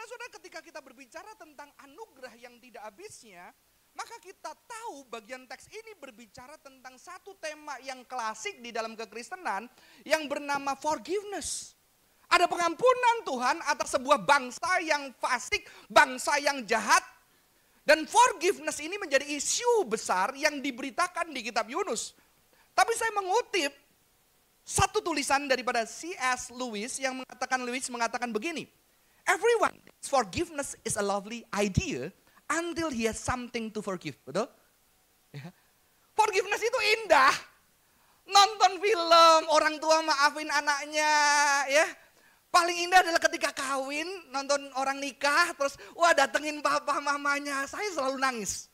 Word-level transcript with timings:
Saudara-saudara 0.00 0.36
ketika 0.40 0.60
kita 0.64 0.80
berbicara 0.80 1.28
tentang 1.36 1.68
anugerah 1.84 2.32
yang 2.40 2.56
tidak 2.56 2.88
habisnya, 2.88 3.52
maka 3.92 4.16
kita 4.24 4.48
tahu 4.48 5.04
bagian 5.12 5.44
teks 5.44 5.68
ini 5.68 5.92
berbicara 6.00 6.56
tentang 6.56 6.96
satu 6.96 7.36
tema 7.36 7.76
yang 7.84 8.00
klasik 8.08 8.64
di 8.64 8.72
dalam 8.72 8.96
kekristenan 8.96 9.68
yang 10.08 10.24
bernama 10.24 10.72
forgiveness. 10.72 11.76
Ada 12.32 12.48
pengampunan 12.48 13.28
Tuhan 13.28 13.60
atas 13.60 13.92
sebuah 14.00 14.24
bangsa 14.24 14.80
yang 14.80 15.12
fasik, 15.20 15.68
bangsa 15.92 16.40
yang 16.40 16.64
jahat. 16.64 17.04
Dan 17.84 18.08
forgiveness 18.08 18.80
ini 18.80 18.96
menjadi 18.96 19.28
isu 19.28 19.84
besar 19.84 20.32
yang 20.32 20.64
diberitakan 20.64 21.28
di 21.28 21.44
kitab 21.44 21.68
Yunus. 21.68 22.16
Tapi 22.72 22.96
saya 22.96 23.12
mengutip 23.20 23.76
satu 24.64 25.04
tulisan 25.04 25.44
daripada 25.44 25.84
C.S. 25.84 26.48
Lewis 26.56 26.96
yang 26.96 27.20
mengatakan 27.20 27.60
Lewis 27.68 27.84
mengatakan 27.92 28.32
begini. 28.32 28.79
Everyone 29.30 29.78
forgiveness 30.02 30.74
is 30.82 30.98
a 30.98 31.04
lovely 31.04 31.46
idea 31.54 32.10
until 32.50 32.90
he 32.90 33.06
has 33.06 33.20
something 33.20 33.70
to 33.70 33.78
forgive. 33.78 34.18
Betul? 34.26 34.50
Ya. 35.30 35.54
Forgiveness 36.18 36.58
itu 36.58 36.78
indah. 36.98 37.30
Nonton 38.26 38.78
film, 38.82 39.42
orang 39.50 39.78
tua 39.78 40.02
maafin 40.02 40.50
anaknya, 40.50 41.12
ya. 41.70 41.86
Paling 42.50 42.90
indah 42.90 43.06
adalah 43.06 43.22
ketika 43.22 43.54
kawin, 43.54 44.06
nonton 44.34 44.58
orang 44.74 44.98
nikah, 44.98 45.54
terus 45.54 45.78
wah 45.94 46.10
datengin 46.10 46.58
papa 46.58 46.98
mamanya. 46.98 47.62
Saya 47.70 47.86
selalu 47.94 48.18
nangis. 48.18 48.66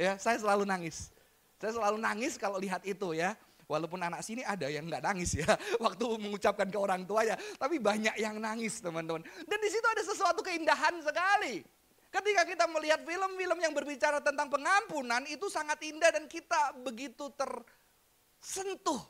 Ya, 0.00 0.16
saya 0.16 0.40
selalu 0.40 0.64
nangis. 0.64 1.12
Saya 1.60 1.76
selalu 1.76 2.00
nangis 2.00 2.40
kalau 2.40 2.56
lihat 2.56 2.80
itu 2.88 3.12
ya. 3.12 3.36
Walaupun 3.68 4.00
anak 4.00 4.24
sini 4.24 4.40
ada 4.40 4.64
yang 4.72 4.88
nggak 4.88 5.04
nangis 5.04 5.36
ya, 5.36 5.44
waktu 5.84 6.04
mengucapkan 6.16 6.72
ke 6.72 6.78
orang 6.80 7.04
tua 7.04 7.20
ya. 7.20 7.36
Tapi 7.36 7.76
banyak 7.76 8.16
yang 8.16 8.40
nangis 8.40 8.80
teman-teman. 8.80 9.20
Dan 9.44 9.58
di 9.60 9.68
situ 9.68 9.84
ada 9.84 10.00
sesuatu 10.00 10.40
keindahan 10.40 10.96
sekali. 11.04 11.60
Ketika 12.08 12.48
kita 12.48 12.64
melihat 12.72 13.04
film-film 13.04 13.60
yang 13.60 13.76
berbicara 13.76 14.24
tentang 14.24 14.48
pengampunan 14.48 15.20
itu 15.28 15.52
sangat 15.52 15.76
indah 15.84 16.08
dan 16.08 16.24
kita 16.24 16.72
begitu 16.80 17.28
tersentuh. 17.36 19.04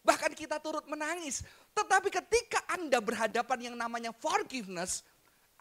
Bahkan 0.00 0.32
kita 0.32 0.56
turut 0.56 0.88
menangis. 0.88 1.44
Tetapi 1.76 2.08
ketika 2.08 2.64
Anda 2.72 3.04
berhadapan 3.04 3.58
yang 3.60 3.76
namanya 3.76 4.16
forgiveness, 4.16 5.04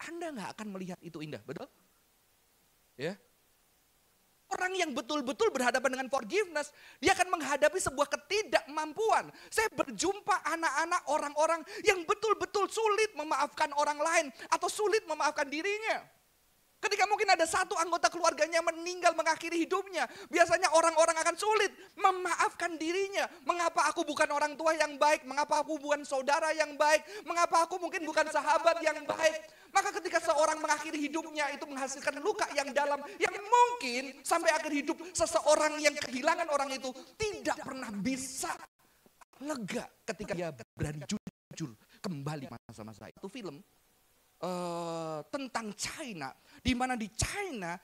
Anda 0.08 0.32
nggak 0.32 0.50
akan 0.56 0.68
melihat 0.72 1.00
itu 1.04 1.20
indah, 1.20 1.44
betul? 1.44 1.68
Ya. 2.96 3.20
Yang 4.78 4.94
betul-betul 4.94 5.50
berhadapan 5.50 5.90
dengan 5.98 6.08
forgiveness, 6.14 6.70
dia 7.02 7.18
akan 7.18 7.34
menghadapi 7.34 7.82
sebuah 7.82 8.08
ketidakmampuan. 8.14 9.34
Saya 9.50 9.74
berjumpa 9.74 10.46
anak-anak 10.46 11.02
orang-orang 11.10 11.62
yang 11.82 12.06
betul-betul 12.06 12.70
sulit 12.70 13.10
memaafkan 13.18 13.74
orang 13.74 13.98
lain 13.98 14.26
atau 14.54 14.70
sulit 14.70 15.02
memaafkan 15.10 15.50
dirinya. 15.50 16.17
Ketika 16.78 17.10
mungkin 17.10 17.26
ada 17.34 17.42
satu 17.50 17.74
anggota 17.82 18.06
keluarganya 18.14 18.62
meninggal 18.62 19.18
mengakhiri 19.18 19.66
hidupnya, 19.66 20.06
biasanya 20.30 20.70
orang-orang 20.78 21.18
akan 21.26 21.34
sulit 21.34 21.74
memaafkan 21.98 22.78
dirinya. 22.78 23.26
Mengapa 23.50 23.90
aku 23.90 24.06
bukan 24.06 24.30
orang 24.30 24.54
tua 24.54 24.78
yang 24.78 24.94
baik? 25.02 25.26
Mengapa 25.26 25.66
aku 25.66 25.82
bukan 25.82 26.06
saudara 26.06 26.54
yang 26.54 26.78
baik? 26.78 27.02
Mengapa 27.26 27.66
aku 27.66 27.82
mungkin 27.82 28.06
bukan 28.06 28.30
sahabat 28.30 28.78
yang 28.86 29.02
baik? 29.10 29.42
Maka 29.74 29.90
ketika 30.00 30.22
seorang 30.22 30.62
mengakhiri 30.62 31.10
hidupnya 31.10 31.50
itu 31.54 31.66
menghasilkan 31.66 32.22
luka 32.22 32.46
yang 32.54 32.70
dalam 32.72 33.02
yang 33.18 33.36
mungkin 33.36 34.14
sampai 34.22 34.54
akhir 34.54 34.72
hidup 34.74 34.98
seseorang 35.12 35.82
yang 35.82 35.94
kehilangan 35.98 36.48
orang 36.54 36.72
itu 36.78 36.94
tidak 37.18 37.58
pernah 37.62 37.90
bisa 37.94 38.54
lega 39.44 39.86
ketika 40.08 40.34
dia 40.34 40.50
berani 40.74 41.06
jujur 41.06 41.78
kembali 42.02 42.50
masa-masa 42.50 43.12
itu 43.12 43.28
film 43.30 43.62
uh, 44.42 45.20
tentang 45.30 45.74
China, 45.74 46.34
di 46.62 46.74
mana 46.78 46.94
di 46.94 47.10
China 47.14 47.78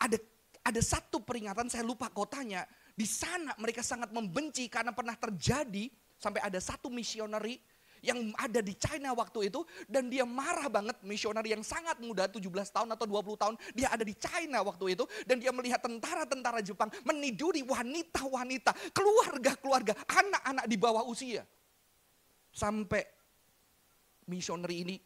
ada 0.00 0.18
ada 0.64 0.80
satu 0.80 1.20
peringatan 1.20 1.68
saya 1.68 1.84
lupa 1.84 2.08
kotanya. 2.08 2.64
Di 2.94 3.04
sana 3.04 3.52
mereka 3.58 3.82
sangat 3.82 4.14
membenci 4.14 4.70
karena 4.70 4.94
pernah 4.94 5.18
terjadi 5.18 5.90
sampai 6.16 6.40
ada 6.40 6.62
satu 6.62 6.88
misioneri 6.88 7.58
yang 8.04 8.36
ada 8.36 8.60
di 8.60 8.76
China 8.76 9.16
waktu 9.16 9.48
itu 9.48 9.64
dan 9.88 10.12
dia 10.12 10.28
marah 10.28 10.68
banget 10.68 11.00
misioneri 11.08 11.56
yang 11.56 11.64
sangat 11.64 11.96
muda 12.04 12.28
17 12.28 12.44
tahun 12.68 12.92
atau 12.92 13.08
20 13.08 13.40
tahun 13.40 13.54
dia 13.72 13.88
ada 13.88 14.04
di 14.04 14.12
China 14.12 14.60
waktu 14.60 14.92
itu 14.92 15.08
dan 15.24 15.40
dia 15.40 15.48
melihat 15.56 15.80
tentara-tentara 15.80 16.60
Jepang 16.60 16.92
meniduri 17.08 17.64
wanita-wanita, 17.64 18.76
keluarga-keluarga, 18.92 19.96
anak-anak 20.04 20.64
di 20.68 20.76
bawah 20.76 21.08
usia. 21.08 21.48
Sampai 22.52 23.02
misioneri 24.28 24.84
ini 24.84 24.96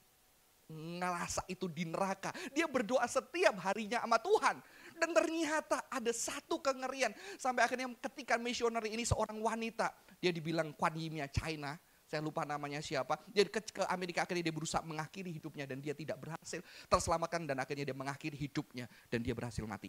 ngerasa 0.68 1.48
itu 1.48 1.66
di 1.66 1.88
neraka. 1.88 2.30
Dia 2.52 2.68
berdoa 2.68 3.04
setiap 3.08 3.56
harinya 3.64 4.04
sama 4.04 4.20
Tuhan. 4.20 4.56
Dan 5.00 5.10
ternyata 5.16 5.88
ada 5.88 6.12
satu 6.12 6.60
kengerian. 6.60 7.10
Sampai 7.40 7.64
akhirnya 7.64 7.88
ketika 8.08 8.36
misioneri 8.36 8.92
ini 8.92 9.08
seorang 9.08 9.40
wanita. 9.40 9.90
Dia 10.20 10.30
dibilang 10.30 10.76
Kuan 10.76 10.92
Yimnya 10.94 11.26
China. 11.32 11.74
Saya 12.08 12.24
lupa 12.24 12.44
namanya 12.44 12.80
siapa. 12.80 13.20
Jadi 13.28 13.48
ke, 13.52 13.60
ke 13.68 13.82
Amerika 13.88 14.24
akhirnya 14.24 14.48
dia 14.48 14.54
berusaha 14.54 14.84
mengakhiri 14.84 15.32
hidupnya. 15.32 15.64
Dan 15.64 15.80
dia 15.80 15.96
tidak 15.96 16.20
berhasil 16.20 16.60
terselamatkan. 16.88 17.48
Dan 17.48 17.56
akhirnya 17.64 17.88
dia 17.88 17.96
mengakhiri 17.96 18.36
hidupnya. 18.36 18.84
Dan 19.08 19.24
dia 19.24 19.32
berhasil 19.32 19.64
mati. 19.64 19.88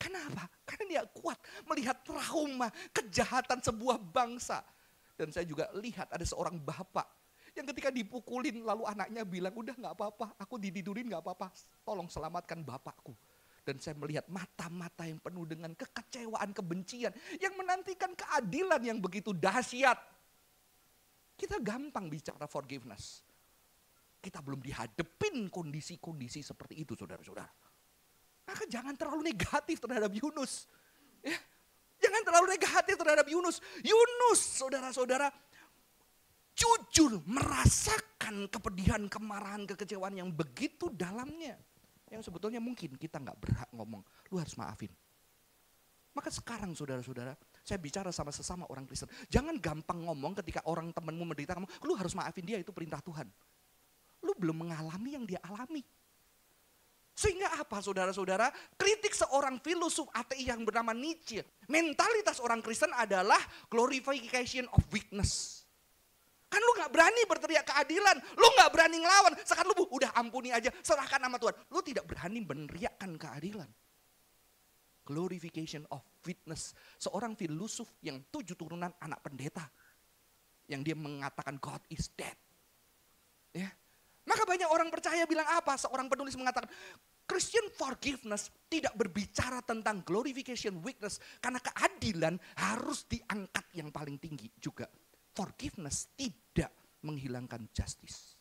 Kenapa? 0.00 0.48
Karena 0.64 0.84
dia 0.88 1.02
kuat 1.12 1.36
melihat 1.68 2.00
trauma, 2.00 2.72
kejahatan 2.94 3.60
sebuah 3.60 4.00
bangsa. 4.00 4.64
Dan 5.12 5.28
saya 5.28 5.44
juga 5.44 5.68
lihat 5.76 6.08
ada 6.08 6.24
seorang 6.24 6.56
bapak 6.56 7.19
yang 7.56 7.66
ketika 7.70 7.90
dipukulin 7.90 8.62
lalu 8.62 8.86
anaknya 8.86 9.22
bilang, 9.26 9.54
udah 9.54 9.74
gak 9.74 9.94
apa-apa, 9.98 10.26
aku 10.38 10.56
dididurin 10.58 11.10
gak 11.10 11.22
apa-apa, 11.22 11.50
tolong 11.82 12.06
selamatkan 12.06 12.62
bapakku. 12.62 13.12
Dan 13.60 13.76
saya 13.76 13.92
melihat 14.00 14.24
mata-mata 14.32 15.04
yang 15.04 15.20
penuh 15.20 15.44
dengan 15.44 15.76
kekecewaan, 15.76 16.50
kebencian, 16.56 17.12
yang 17.38 17.54
menantikan 17.54 18.16
keadilan 18.16 18.80
yang 18.80 18.98
begitu 18.98 19.36
dahsyat. 19.36 20.00
Kita 21.36 21.60
gampang 21.60 22.08
bicara 22.08 22.48
forgiveness. 22.48 23.24
Kita 24.20 24.44
belum 24.44 24.60
dihadepin 24.60 25.48
kondisi-kondisi 25.48 26.44
seperti 26.44 26.84
itu 26.84 26.92
saudara-saudara. 26.92 27.48
Maka 28.44 28.64
jangan 28.68 28.92
terlalu 28.98 29.32
negatif 29.32 29.80
terhadap 29.80 30.12
Yunus. 30.12 30.68
Ya, 31.24 31.36
jangan 32.00 32.22
terlalu 32.26 32.46
negatif 32.56 32.94
terhadap 32.96 33.26
Yunus. 33.28 33.56
Yunus 33.80 34.40
saudara-saudara 34.60 35.32
jujur 36.60 37.24
merasakan 37.24 38.44
kepedihan, 38.52 39.08
kemarahan, 39.08 39.64
kekecewaan 39.64 40.20
yang 40.20 40.28
begitu 40.28 40.92
dalamnya. 40.92 41.56
Yang 42.12 42.28
sebetulnya 42.28 42.60
mungkin 42.60 42.98
kita 43.00 43.16
nggak 43.16 43.38
berhak 43.38 43.70
ngomong, 43.72 44.04
lu 44.28 44.36
harus 44.36 44.52
maafin. 44.60 44.92
Maka 46.10 46.28
sekarang 46.28 46.74
saudara-saudara, 46.74 47.38
saya 47.62 47.78
bicara 47.78 48.10
sama 48.10 48.34
sesama 48.34 48.66
orang 48.66 48.82
Kristen. 48.84 49.06
Jangan 49.30 49.56
gampang 49.62 50.02
ngomong 50.04 50.34
ketika 50.42 50.60
orang 50.66 50.90
temanmu 50.90 51.22
menderita 51.22 51.54
kamu, 51.54 51.70
lu 51.86 51.94
harus 51.94 52.12
maafin 52.18 52.42
dia 52.42 52.58
itu 52.58 52.74
perintah 52.74 52.98
Tuhan. 52.98 53.30
Lu 54.26 54.34
belum 54.34 54.66
mengalami 54.66 55.16
yang 55.16 55.24
dia 55.24 55.38
alami. 55.46 55.86
Sehingga 57.14 57.62
apa 57.62 57.78
saudara-saudara? 57.78 58.50
Kritik 58.74 59.14
seorang 59.14 59.62
filosof 59.62 60.10
ateis 60.10 60.50
yang 60.50 60.66
bernama 60.66 60.90
Nietzsche. 60.90 61.46
Mentalitas 61.70 62.42
orang 62.42 62.58
Kristen 62.58 62.90
adalah 62.90 63.38
glorification 63.70 64.66
of 64.74 64.82
weakness 64.90 65.59
Kan 66.50 66.58
lu 66.66 66.72
gak 66.74 66.90
berani 66.90 67.22
berteriak 67.30 67.62
keadilan, 67.62 68.18
lu 68.34 68.48
gak 68.58 68.74
berani 68.74 68.98
ngelawan. 68.98 69.38
Sekarang 69.46 69.70
lu 69.70 69.86
udah 69.86 70.10
ampuni 70.18 70.50
aja, 70.50 70.66
serahkan 70.82 71.22
sama 71.22 71.38
Tuhan. 71.38 71.54
Lu 71.70 71.78
tidak 71.78 72.10
berani 72.10 72.42
meneriakkan 72.42 73.14
keadilan. 73.14 73.70
Glorification 75.06 75.86
of 75.94 76.02
witness. 76.26 76.74
Seorang 76.98 77.38
filosof 77.38 77.86
yang 78.02 78.18
tujuh 78.34 78.58
turunan 78.58 78.90
anak 78.98 79.22
pendeta. 79.22 79.62
Yang 80.66 80.90
dia 80.90 80.96
mengatakan 80.98 81.54
God 81.62 81.86
is 81.86 82.10
dead. 82.18 82.34
Ya. 83.54 83.70
Maka 84.26 84.42
banyak 84.42 84.66
orang 84.66 84.90
percaya 84.90 85.22
bilang 85.30 85.46
apa? 85.46 85.78
Seorang 85.78 86.10
penulis 86.10 86.34
mengatakan, 86.34 86.70
Christian 87.30 87.70
forgiveness 87.78 88.50
tidak 88.66 88.90
berbicara 88.98 89.62
tentang 89.62 90.02
glorification 90.02 90.82
weakness 90.82 91.22
karena 91.38 91.62
keadilan 91.62 92.34
harus 92.58 93.06
diangkat 93.06 93.70
yang 93.78 93.94
paling 93.94 94.18
tinggi 94.18 94.50
juga 94.58 94.90
forgiveness 95.34 96.10
tidak 96.18 96.72
menghilangkan 97.00 97.68
justice. 97.72 98.36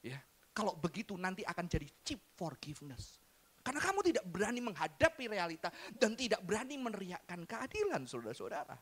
Ya, 0.00 0.22
kalau 0.54 0.78
begitu 0.78 1.18
nanti 1.18 1.42
akan 1.42 1.66
jadi 1.66 1.88
cheap 2.06 2.22
forgiveness. 2.38 3.20
Karena 3.66 3.82
kamu 3.82 4.00
tidak 4.06 4.24
berani 4.30 4.62
menghadapi 4.62 5.26
realita 5.26 5.74
dan 5.98 6.14
tidak 6.14 6.38
berani 6.46 6.78
meneriakkan 6.78 7.42
keadilan 7.42 8.06
saudara-saudara. 8.06 8.78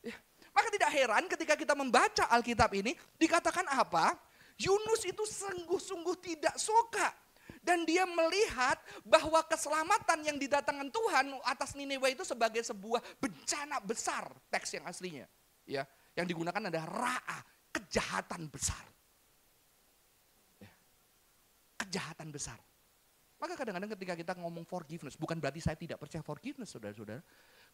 Ya. 0.00 0.16
Maka 0.48 0.68
tidak 0.72 0.90
heran 0.96 1.28
ketika 1.28 1.54
kita 1.60 1.76
membaca 1.76 2.24
Alkitab 2.32 2.72
ini 2.72 2.96
dikatakan 3.20 3.68
apa? 3.68 4.16
Yunus 4.56 5.04
itu 5.04 5.28
sungguh-sungguh 5.28 6.16
tidak 6.24 6.56
suka. 6.56 7.12
Dan 7.60 7.84
dia 7.88 8.04
melihat 8.04 8.76
bahwa 9.04 9.40
keselamatan 9.44 10.20
yang 10.24 10.36
didatangkan 10.36 10.88
Tuhan 10.92 11.32
atas 11.44 11.72
Nineveh 11.76 12.12
itu 12.12 12.24
sebagai 12.24 12.60
sebuah 12.60 13.00
bencana 13.20 13.80
besar 13.80 14.28
teks 14.52 14.76
yang 14.76 14.84
aslinya. 14.84 15.24
Ya, 15.64 15.88
yang 16.14 16.26
digunakan 16.26 16.62
adalah 16.70 16.86
ra'a, 16.86 17.38
kejahatan 17.74 18.46
besar. 18.46 18.84
Ya. 20.62 20.70
kejahatan 21.78 22.30
besar. 22.30 22.58
Maka 23.44 23.60
kadang-kadang 23.60 23.92
ketika 23.98 24.14
kita 24.16 24.32
ngomong 24.40 24.64
forgiveness, 24.64 25.18
bukan 25.20 25.36
berarti 25.36 25.60
saya 25.60 25.76
tidak 25.76 26.00
percaya 26.00 26.24
forgiveness, 26.24 26.72
saudara-saudara. 26.72 27.20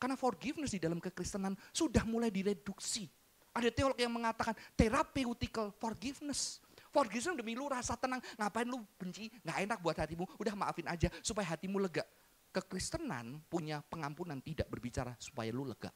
Karena 0.00 0.16
forgiveness 0.16 0.72
di 0.74 0.80
dalam 0.80 0.98
kekristenan 0.98 1.54
sudah 1.70 2.02
mulai 2.08 2.32
direduksi. 2.32 3.06
Ada 3.54 3.70
teolog 3.70 3.94
yang 4.00 4.10
mengatakan 4.10 4.56
therapeutical 4.74 5.70
forgiveness. 5.76 6.58
Forgiveness 6.90 7.38
demi 7.38 7.54
lu 7.54 7.70
rasa 7.70 7.94
tenang, 7.94 8.18
ngapain 8.34 8.66
lu 8.66 8.82
benci, 8.98 9.30
nggak 9.46 9.58
enak 9.68 9.78
buat 9.78 9.94
hatimu, 9.94 10.26
udah 10.42 10.54
maafin 10.58 10.90
aja 10.90 11.06
supaya 11.22 11.54
hatimu 11.54 11.78
lega. 11.78 12.02
Kekristenan 12.50 13.38
punya 13.46 13.78
pengampunan 13.86 14.42
tidak 14.42 14.66
berbicara 14.66 15.14
supaya 15.22 15.54
lu 15.54 15.62
lega. 15.68 15.94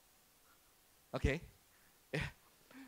Oke? 1.10 1.18
Okay? 1.18 1.36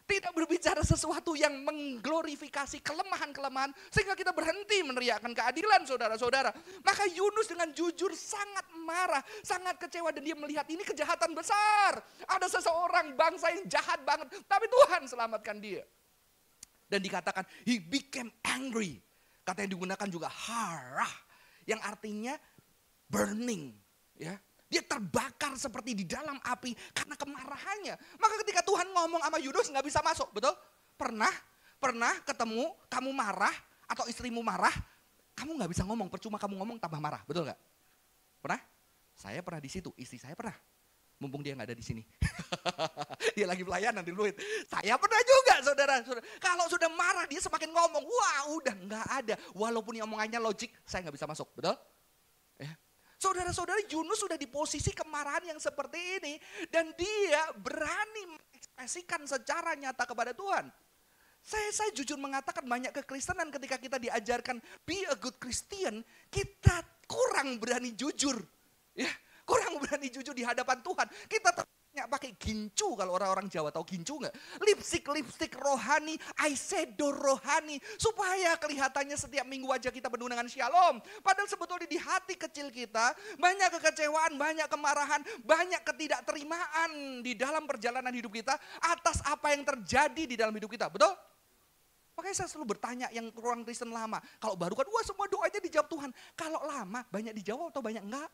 Tidak 0.06 0.30
berbicara 0.30 0.86
sesuatu 0.86 1.34
yang 1.34 1.66
mengglorifikasi 1.66 2.78
kelemahan-kelemahan 2.78 3.74
sehingga 3.90 4.14
kita 4.14 4.30
berhenti 4.30 4.78
meneriakkan 4.86 5.34
keadilan 5.34 5.82
saudara-saudara. 5.82 6.54
Maka 6.86 7.10
Yunus 7.10 7.50
dengan 7.50 7.74
jujur 7.74 8.14
sangat 8.14 8.70
marah, 8.86 9.18
sangat 9.42 9.82
kecewa 9.82 10.14
dan 10.14 10.22
dia 10.22 10.38
melihat 10.38 10.62
ini 10.70 10.86
kejahatan 10.86 11.34
besar. 11.34 11.98
Ada 12.22 12.46
seseorang 12.46 13.18
bangsa 13.18 13.50
yang 13.50 13.66
jahat 13.66 13.98
banget, 14.06 14.30
tapi 14.46 14.70
Tuhan 14.70 15.10
selamatkan 15.10 15.58
dia. 15.58 15.82
Dan 16.86 17.02
dikatakan 17.02 17.42
he 17.66 17.82
became 17.82 18.30
angry. 18.46 19.02
Kata 19.42 19.66
yang 19.66 19.74
digunakan 19.74 20.06
juga 20.06 20.30
harah 20.30 21.10
yang 21.66 21.82
artinya 21.82 22.38
burning, 23.10 23.74
ya. 24.14 24.38
Dia 24.66 24.82
terbakar 24.82 25.54
seperti 25.54 25.94
di 25.94 26.04
dalam 26.04 26.42
api 26.42 26.74
karena 26.90 27.14
kemarahannya. 27.14 27.94
Maka 28.18 28.34
ketika 28.42 28.66
Tuhan 28.66 28.90
ngomong 28.90 29.22
sama 29.22 29.38
Yunus 29.38 29.66
nggak 29.70 29.86
bisa 29.86 30.02
masuk, 30.02 30.28
betul? 30.34 30.54
Pernah, 30.98 31.30
pernah 31.78 32.18
ketemu 32.26 32.74
kamu 32.90 33.10
marah 33.14 33.54
atau 33.86 34.10
istrimu 34.10 34.42
marah, 34.42 34.74
kamu 35.38 35.54
nggak 35.62 35.70
bisa 35.70 35.86
ngomong, 35.86 36.10
percuma 36.10 36.40
kamu 36.40 36.58
ngomong 36.58 36.76
tambah 36.82 36.98
marah, 36.98 37.22
betul 37.30 37.46
nggak? 37.46 37.60
Pernah? 38.42 38.60
Saya 39.14 39.40
pernah 39.40 39.62
di 39.62 39.70
situ, 39.70 39.94
istri 39.94 40.18
saya 40.18 40.34
pernah. 40.34 40.56
Mumpung 41.16 41.40
dia 41.40 41.56
nggak 41.56 41.72
ada 41.72 41.76
di 41.78 41.84
sini. 41.86 42.02
dia 43.36 43.48
lagi 43.48 43.64
pelayanan 43.64 44.04
di 44.04 44.12
Luit. 44.12 44.36
Saya 44.68 45.00
pernah 45.00 45.20
juga 45.24 45.54
saudara. 45.64 45.94
Kalau 46.36 46.68
sudah 46.68 46.92
marah 46.92 47.24
dia 47.24 47.40
semakin 47.40 47.72
ngomong, 47.72 48.04
wah 48.04 48.40
udah 48.52 48.74
nggak 48.76 49.06
ada. 49.24 49.34
Walaupun 49.56 49.96
omongannya 50.04 50.36
logik, 50.36 50.68
saya 50.84 51.08
nggak 51.08 51.16
bisa 51.16 51.24
masuk, 51.24 51.48
betul? 51.56 51.72
Ya. 52.60 52.76
Saudara-saudara 53.26 53.82
Yunus 53.90 54.22
sudah 54.22 54.38
di 54.38 54.46
posisi 54.46 54.94
kemarahan 54.94 55.50
yang 55.50 55.58
seperti 55.58 56.22
ini. 56.22 56.38
Dan 56.70 56.94
dia 56.94 57.50
berani 57.58 58.38
mengekspresikan 58.38 59.26
secara 59.26 59.74
nyata 59.74 60.06
kepada 60.06 60.30
Tuhan. 60.30 60.70
Saya, 61.42 61.70
saya 61.74 61.90
jujur 61.90 62.18
mengatakan 62.18 62.62
banyak 62.62 62.94
kekristenan 63.02 63.50
ketika 63.50 63.78
kita 63.82 63.98
diajarkan 63.98 64.62
be 64.86 65.02
a 65.10 65.14
good 65.18 65.34
Christian, 65.42 66.06
kita 66.30 66.82
kurang 67.06 67.58
berani 67.58 67.94
jujur. 67.98 68.38
Ya, 68.94 69.10
kurang 69.42 69.78
berani 69.82 70.06
jujur 70.10 70.34
di 70.34 70.46
hadapan 70.46 70.82
Tuhan. 70.82 71.06
Kita 71.26 71.50
nggak 71.96 72.12
pakai 72.12 72.30
gincu 72.36 72.92
kalau 72.92 73.16
orang-orang 73.16 73.48
Jawa 73.48 73.72
tahu 73.72 73.88
gincu 73.88 74.20
nggak? 74.20 74.34
Lipstick 74.60 75.08
lipstick 75.08 75.56
rohani, 75.56 76.20
eyeshadow 76.44 77.08
rohani 77.08 77.80
supaya 77.96 78.60
kelihatannya 78.60 79.16
setiap 79.16 79.48
minggu 79.48 79.64
wajah 79.64 79.88
kita 79.88 80.12
penuh 80.12 80.28
dengan 80.28 80.44
shalom. 80.44 81.00
Padahal 81.24 81.48
sebetulnya 81.48 81.88
di 81.88 81.96
hati 81.96 82.36
kecil 82.36 82.68
kita 82.68 83.16
banyak 83.40 83.72
kekecewaan, 83.80 84.36
banyak 84.36 84.68
kemarahan, 84.68 85.24
banyak 85.40 85.80
ketidakterimaan 85.80 87.24
di 87.24 87.32
dalam 87.32 87.64
perjalanan 87.64 88.12
hidup 88.12 88.36
kita 88.36 88.52
atas 88.84 89.24
apa 89.24 89.56
yang 89.56 89.64
terjadi 89.64 90.22
di 90.28 90.36
dalam 90.36 90.52
hidup 90.52 90.68
kita. 90.68 90.92
Betul? 90.92 91.16
Makanya 92.16 92.36
saya 92.44 92.48
selalu 92.48 92.76
bertanya 92.76 93.06
yang 93.12 93.28
kurang 93.28 93.60
Kristen 93.60 93.92
lama. 93.92 94.16
Kalau 94.40 94.56
baru 94.56 94.72
kan, 94.72 94.88
wah 94.88 95.04
semua 95.04 95.28
doanya 95.28 95.60
dijawab 95.60 95.88
Tuhan. 95.92 96.10
Kalau 96.32 96.64
lama, 96.64 97.04
banyak 97.12 97.36
dijawab 97.36 97.68
atau 97.68 97.84
banyak 97.84 98.00
enggak? 98.00 98.30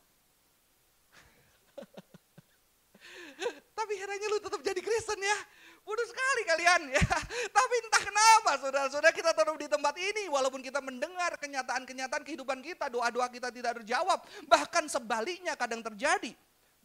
Tapi 3.83 3.99
herannya 3.99 4.29
lu 4.31 4.39
tetap 4.39 4.63
jadi 4.63 4.79
Kristen 4.79 5.19
ya. 5.19 5.39
Bodoh 5.83 6.07
sekali 6.07 6.43
kalian 6.47 6.95
ya. 6.95 7.03
Tapi 7.59 7.75
entah 7.83 8.03
kenapa 8.07 8.51
saudara-saudara 8.63 9.11
kita 9.11 9.35
tetap 9.35 9.59
di 9.59 9.67
tempat 9.67 9.95
ini. 9.99 10.31
Walaupun 10.31 10.63
kita 10.63 10.79
mendengar 10.79 11.35
kenyataan-kenyataan 11.43 12.23
kehidupan 12.23 12.63
kita. 12.63 12.87
Doa-doa 12.87 13.27
kita 13.27 13.51
tidak 13.51 13.83
terjawab. 13.83 14.23
Bahkan 14.47 14.87
sebaliknya 14.87 15.59
kadang 15.59 15.83
terjadi. 15.83 16.31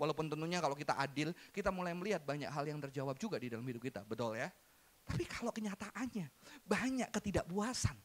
Walaupun 0.01 0.25
tentunya 0.25 0.57
kalau 0.57 0.73
kita 0.73 0.97
adil, 0.97 1.37
kita 1.53 1.69
mulai 1.69 1.93
melihat 1.93 2.25
banyak 2.25 2.49
hal 2.49 2.65
yang 2.65 2.81
terjawab 2.81 3.13
juga 3.21 3.37
di 3.37 3.53
dalam 3.53 3.65
hidup 3.69 3.85
kita. 3.85 4.01
Betul 4.01 4.41
ya? 4.41 4.49
Tapi 5.05 5.21
kalau 5.29 5.53
kenyataannya 5.53 6.25
banyak 6.65 7.09
ketidakpuasan. 7.13 7.97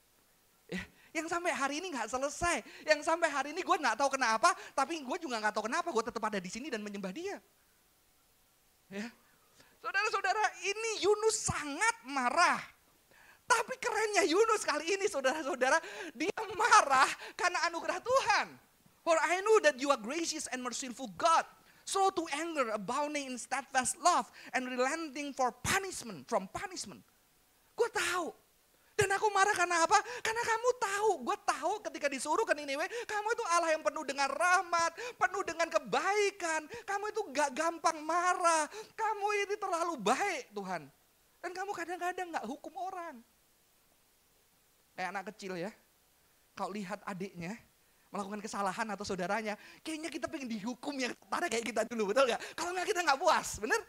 Ya, 0.68 0.80
yang 1.12 1.28
sampai 1.28 1.52
hari 1.52 1.80
ini 1.80 1.92
nggak 1.92 2.12
selesai. 2.12 2.60
Yang 2.84 3.08
sampai 3.08 3.28
hari 3.32 3.56
ini 3.56 3.64
gue 3.64 3.76
nggak 3.76 3.96
tahu 3.96 4.16
kenapa, 4.16 4.52
tapi 4.76 5.00
gue 5.00 5.18
juga 5.20 5.40
nggak 5.40 5.52
tahu 5.56 5.68
kenapa 5.68 5.88
gue 5.88 6.04
tetap 6.04 6.22
ada 6.28 6.40
di 6.40 6.48
sini 6.52 6.68
dan 6.68 6.84
menyembah 6.84 7.12
dia. 7.12 7.40
Ya. 8.92 9.08
Saudara-saudara, 9.80 10.44
ini 10.68 10.90
Yunus 11.00 11.48
sangat 11.48 11.96
marah. 12.12 12.60
Tapi 13.48 13.74
kerennya 13.80 14.28
Yunus 14.28 14.62
kali 14.62 14.84
ini 14.94 15.08
saudara-saudara, 15.08 15.80
dia 16.12 16.30
marah 16.54 17.08
karena 17.34 17.58
anugerah 17.72 17.98
Tuhan. 17.98 18.46
For 19.02 19.16
I 19.18 19.42
know 19.42 19.58
that 19.66 19.80
you 19.82 19.90
are 19.90 19.98
gracious 19.98 20.46
and 20.54 20.62
merciful 20.62 21.10
God, 21.18 21.42
slow 21.82 22.14
to 22.14 22.22
anger, 22.38 22.70
abounding 22.70 23.34
in 23.34 23.36
steadfast 23.40 23.98
love, 23.98 24.30
and 24.54 24.70
relenting 24.70 25.34
for 25.34 25.50
punishment, 25.50 26.30
from 26.30 26.46
punishment. 26.54 27.02
Gue 27.74 27.88
tahu 27.90 28.30
dan 29.02 29.18
aku 29.18 29.26
marah 29.34 29.50
karena 29.50 29.82
apa? 29.82 29.98
Karena 30.22 30.42
kamu 30.46 30.68
tahu, 30.78 31.10
gue 31.26 31.36
tahu 31.42 31.72
ketika 31.90 32.06
disuruh 32.06 32.46
ke 32.46 32.54
Niniwe, 32.54 32.86
kamu 33.02 33.28
itu 33.34 33.44
Allah 33.50 33.74
yang 33.74 33.82
penuh 33.82 34.06
dengan 34.06 34.30
rahmat, 34.30 34.94
penuh 35.18 35.42
dengan 35.42 35.66
kebaikan. 35.66 36.70
Kamu 36.86 37.10
itu 37.10 37.20
gak 37.34 37.50
gampang 37.50 37.98
marah. 38.06 38.70
Kamu 38.94 39.26
ini 39.42 39.54
terlalu 39.58 39.98
baik 39.98 40.54
Tuhan. 40.54 40.86
Dan 41.42 41.50
kamu 41.50 41.74
kadang-kadang 41.74 42.30
gak 42.30 42.46
hukum 42.46 42.70
orang. 42.78 43.18
Kayak 44.94 45.08
anak 45.18 45.34
kecil 45.34 45.58
ya. 45.58 45.74
Kau 46.54 46.70
lihat 46.70 47.02
adiknya 47.02 47.58
melakukan 48.14 48.38
kesalahan 48.38 48.86
atau 48.92 49.02
saudaranya, 49.02 49.56
kayaknya 49.80 50.12
kita 50.12 50.28
pengen 50.28 50.46
dihukum 50.46 50.92
yang 50.94 51.10
setara 51.16 51.48
kayak 51.48 51.64
kita 51.64 51.82
dulu, 51.90 52.12
betul 52.12 52.28
gak? 52.28 52.38
Kalau 52.54 52.70
nggak 52.76 52.86
kita 52.92 53.00
nggak 53.02 53.18
puas, 53.18 53.56
bener? 53.58 53.80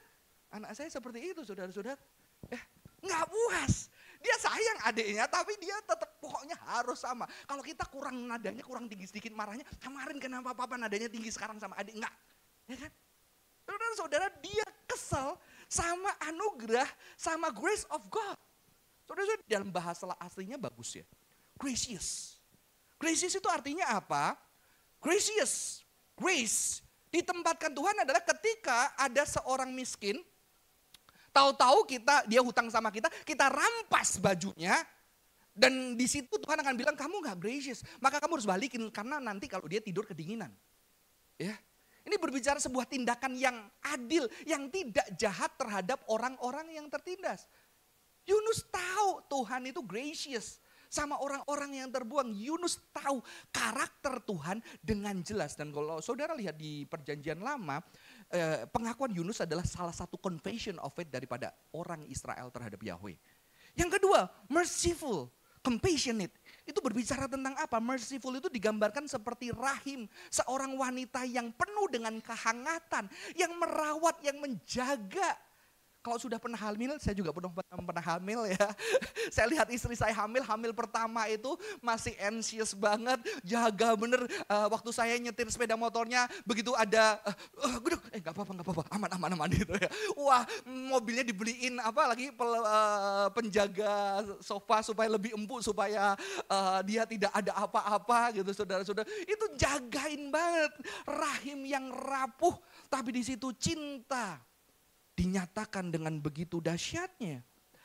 Anak 0.50 0.74
saya 0.74 0.90
seperti 0.90 1.36
itu, 1.36 1.44
saudara-saudara. 1.44 2.00
Ya, 2.48 2.62
nggak 3.04 3.24
puas. 3.30 3.93
Dia 4.24 4.36
sayang 4.40 4.80
adiknya, 4.88 5.28
tapi 5.28 5.60
dia 5.60 5.76
tetap 5.84 6.16
pokoknya 6.24 6.56
harus 6.72 7.04
sama. 7.04 7.28
Kalau 7.44 7.60
kita 7.60 7.84
kurang 7.92 8.24
nadanya, 8.24 8.64
kurang 8.64 8.88
tinggi 8.88 9.12
sedikit 9.12 9.36
marahnya, 9.36 9.68
kemarin 9.84 10.16
kenapa 10.16 10.56
papa 10.56 10.80
nadanya 10.80 11.12
tinggi 11.12 11.28
sekarang 11.28 11.60
sama 11.60 11.76
adik? 11.76 12.00
Enggak. 12.00 12.16
Ya 12.72 12.78
kan? 12.80 12.92
Saudara-saudara, 13.68 14.28
dia 14.40 14.64
kesel 14.88 15.36
sama 15.68 16.12
anugerah, 16.24 16.88
sama 17.20 17.52
grace 17.52 17.84
of 17.92 18.08
God. 18.08 18.40
Saudara-saudara, 19.04 19.44
dalam 19.44 19.68
bahasa 19.68 20.08
aslinya 20.24 20.56
bagus 20.56 20.96
ya. 20.96 21.06
Gracious. 21.60 22.40
Gracious 22.96 23.36
itu 23.36 23.50
artinya 23.52 23.92
apa? 23.92 24.40
Gracious. 25.04 25.84
Grace 26.16 26.80
ditempatkan 27.14 27.70
Tuhan 27.70 27.94
adalah 28.02 28.26
ketika 28.26 28.90
ada 28.98 29.22
seorang 29.22 29.70
miskin, 29.70 30.18
Tahu-tahu 31.34 31.90
kita 31.90 32.30
dia 32.30 32.40
hutang 32.46 32.70
sama 32.70 32.94
kita, 32.94 33.10
kita 33.26 33.50
rampas 33.50 34.22
bajunya 34.22 34.78
dan 35.54 35.94
di 35.94 36.10
situ 36.10 36.34
Tuhan 36.42 36.58
akan 36.66 36.74
bilang 36.74 36.98
kamu 36.98 37.22
nggak 37.22 37.38
gracious, 37.38 37.86
maka 38.02 38.18
kamu 38.18 38.42
harus 38.42 38.50
balikin 38.50 38.90
karena 38.90 39.22
nanti 39.22 39.46
kalau 39.46 39.70
dia 39.70 39.78
tidur 39.78 40.02
kedinginan. 40.10 40.50
Ya. 41.38 41.54
Ini 42.04 42.20
berbicara 42.20 42.60
sebuah 42.60 42.84
tindakan 42.90 43.38
yang 43.40 43.56
adil, 43.80 44.28
yang 44.44 44.68
tidak 44.68 45.08
jahat 45.16 45.56
terhadap 45.56 46.04
orang-orang 46.12 46.76
yang 46.76 46.92
tertindas. 46.92 47.48
Yunus 48.28 48.68
tahu 48.68 49.24
Tuhan 49.32 49.72
itu 49.72 49.80
gracious 49.86 50.60
sama 50.92 51.16
orang-orang 51.22 51.80
yang 51.80 51.90
terbuang. 51.90 52.36
Yunus 52.36 52.82
tahu 52.92 53.24
karakter 53.56 54.20
Tuhan 54.26 54.60
dengan 54.84 55.16
jelas. 55.24 55.56
Dan 55.56 55.72
kalau 55.72 56.04
saudara 56.04 56.36
lihat 56.36 56.60
di 56.60 56.84
perjanjian 56.84 57.40
lama, 57.40 57.80
eh, 58.34 58.66
pengakuan 58.74 59.14
Yunus 59.14 59.46
adalah 59.46 59.64
salah 59.64 59.94
satu 59.94 60.18
confession 60.18 60.82
of 60.82 60.92
faith 60.92 61.14
daripada 61.14 61.54
orang 61.72 62.02
Israel 62.10 62.50
terhadap 62.50 62.82
Yahweh. 62.82 63.16
Yang 63.78 64.02
kedua, 64.02 64.30
merciful, 64.50 65.30
compassionate. 65.64 66.34
Itu 66.68 66.82
berbicara 66.84 67.26
tentang 67.30 67.56
apa? 67.56 67.78
Merciful 67.80 68.38
itu 68.38 68.50
digambarkan 68.52 69.08
seperti 69.08 69.54
rahim, 69.54 70.06
seorang 70.28 70.76
wanita 70.76 71.24
yang 71.30 71.50
penuh 71.56 71.88
dengan 71.90 72.20
kehangatan, 72.20 73.08
yang 73.38 73.54
merawat, 73.58 74.20
yang 74.26 74.38
menjaga 74.42 75.40
Kalau 76.04 76.20
sudah 76.20 76.36
pernah 76.36 76.60
hamil, 76.60 77.00
saya 77.00 77.16
juga 77.16 77.32
pernah 77.32 77.48
pernah 77.56 78.04
hamil 78.04 78.52
ya. 78.52 78.68
saya 79.36 79.48
lihat 79.48 79.72
istri 79.72 79.96
saya 79.96 80.12
hamil, 80.12 80.44
hamil 80.44 80.76
pertama 80.76 81.24
itu 81.32 81.56
masih 81.80 82.12
anxious 82.20 82.76
banget, 82.76 83.24
jaga 83.40 83.96
bener. 83.96 84.28
Uh, 84.52 84.68
waktu 84.68 84.92
saya 84.92 85.16
nyetir 85.16 85.48
sepeda 85.48 85.80
motornya, 85.80 86.28
begitu 86.44 86.76
ada, 86.76 87.24
uh, 87.24 87.80
uh, 87.80 88.12
eh 88.12 88.20
nggak 88.20 88.36
apa-apa, 88.36 88.52
nggak 88.52 88.68
apa-apa, 88.68 88.84
aman, 88.92 89.10
aman, 89.16 89.30
aman 89.40 89.50
gitu 89.64 89.80
ya. 89.80 89.88
Wah, 90.20 90.44
mobilnya 90.68 91.24
dibeliin 91.24 91.80
apa 91.80 92.12
lagi 92.12 92.36
pel, 92.36 92.52
uh, 92.52 93.32
penjaga 93.32 94.28
sofa 94.44 94.84
supaya 94.84 95.08
lebih 95.08 95.32
empuk, 95.40 95.64
supaya 95.64 96.20
uh, 96.52 96.84
dia 96.84 97.08
tidak 97.08 97.32
ada 97.32 97.56
apa-apa 97.64 98.44
gitu, 98.44 98.52
saudara-saudara. 98.52 99.08
Itu 99.24 99.56
jagain 99.56 100.28
banget 100.28 100.76
rahim 101.08 101.64
yang 101.64 101.96
rapuh, 101.96 102.60
tapi 102.92 103.16
di 103.16 103.24
situ 103.24 103.56
cinta 103.56 104.44
dinyatakan 105.14 105.94
dengan 105.94 106.18
begitu 106.20 106.60
dahsyatnya. 106.60 107.42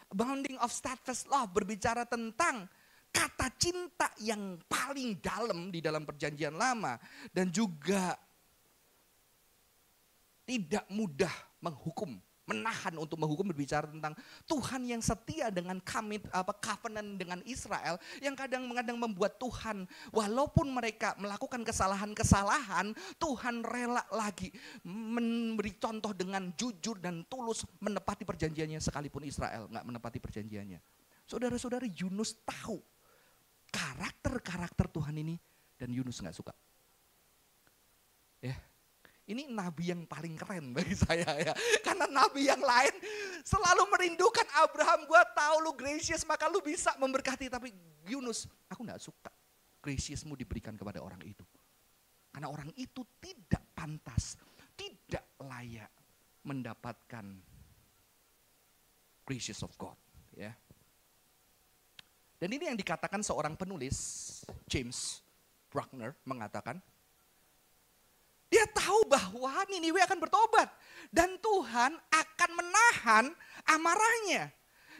Bounding 0.08 0.56
of 0.64 0.72
steadfast 0.72 1.28
love 1.28 1.52
berbicara 1.52 2.08
tentang 2.08 2.64
kata 3.12 3.52
cinta 3.60 4.08
yang 4.20 4.56
paling 4.64 5.20
dalam 5.20 5.68
di 5.68 5.84
dalam 5.84 6.08
perjanjian 6.08 6.56
lama. 6.56 6.96
Dan 7.28 7.52
juga 7.52 8.16
tidak 10.48 10.88
mudah 10.88 11.32
menghukum 11.60 12.16
menahan 12.48 12.96
untuk 12.96 13.20
menghukum 13.20 13.52
berbicara 13.52 13.84
tentang 13.84 14.16
Tuhan 14.48 14.88
yang 14.88 15.04
setia 15.04 15.52
dengan 15.52 15.76
commit 15.84 16.24
apa 16.32 16.56
covenant 16.56 17.20
dengan 17.20 17.44
Israel 17.44 18.00
yang 18.24 18.32
kadang-kadang 18.32 18.96
membuat 18.96 19.36
Tuhan 19.36 19.84
walaupun 20.10 20.72
mereka 20.72 21.12
melakukan 21.20 21.60
kesalahan-kesalahan 21.62 22.96
Tuhan 23.20 23.60
rela 23.62 24.02
lagi 24.08 24.48
memberi 24.88 25.76
contoh 25.76 26.16
dengan 26.16 26.48
jujur 26.56 26.96
dan 26.96 27.28
tulus 27.28 27.68
menepati 27.84 28.24
perjanjiannya 28.24 28.80
sekalipun 28.80 29.28
Israel 29.28 29.68
nggak 29.68 29.84
menepati 29.84 30.18
perjanjiannya. 30.18 30.80
Saudara-saudari 31.28 31.92
Yunus 31.92 32.40
tahu 32.40 32.80
karakter-karakter 33.68 34.88
Tuhan 34.88 35.12
ini 35.20 35.36
dan 35.76 35.92
Yunus 35.92 36.24
nggak 36.24 36.36
suka. 36.36 36.56
Ya, 38.38 38.54
ini 39.28 39.44
nabi 39.52 39.92
yang 39.92 40.08
paling 40.08 40.40
keren 40.40 40.72
bagi 40.72 40.96
saya 40.96 41.28
ya. 41.36 41.52
Karena 41.84 42.08
nabi 42.08 42.48
yang 42.48 42.64
lain 42.64 42.94
selalu 43.44 43.84
merindukan 43.92 44.48
Abraham, 44.56 45.04
gue 45.04 45.22
tahu 45.36 45.56
lu 45.68 45.72
gracious 45.76 46.24
maka 46.24 46.48
lu 46.48 46.64
bisa 46.64 46.96
memberkati. 46.96 47.52
Tapi 47.52 47.68
Yunus, 48.08 48.48
aku 48.72 48.88
gak 48.88 49.04
suka 49.04 49.28
graciousmu 49.84 50.32
diberikan 50.32 50.72
kepada 50.74 51.04
orang 51.04 51.20
itu. 51.28 51.44
Karena 52.32 52.48
orang 52.48 52.72
itu 52.80 53.04
tidak 53.20 53.60
pantas, 53.76 54.40
tidak 54.72 55.36
layak 55.44 55.92
mendapatkan 56.48 57.24
gracious 59.28 59.60
of 59.60 59.72
God. 59.76 59.96
Ya. 60.32 60.56
Dan 62.40 62.54
ini 62.54 62.70
yang 62.70 62.78
dikatakan 62.78 63.20
seorang 63.20 63.58
penulis, 63.60 63.98
James 64.64 65.20
Bruckner 65.68 66.16
mengatakan, 66.24 66.80
dia 68.48 68.64
tahu 68.72 69.04
bahwa 69.04 69.64
Niniwe 69.68 70.00
akan 70.08 70.18
bertobat. 70.18 70.68
Dan 71.08 71.36
Tuhan 71.40 71.92
akan 71.96 72.50
menahan 72.52 73.24
amarahnya. 73.68 74.52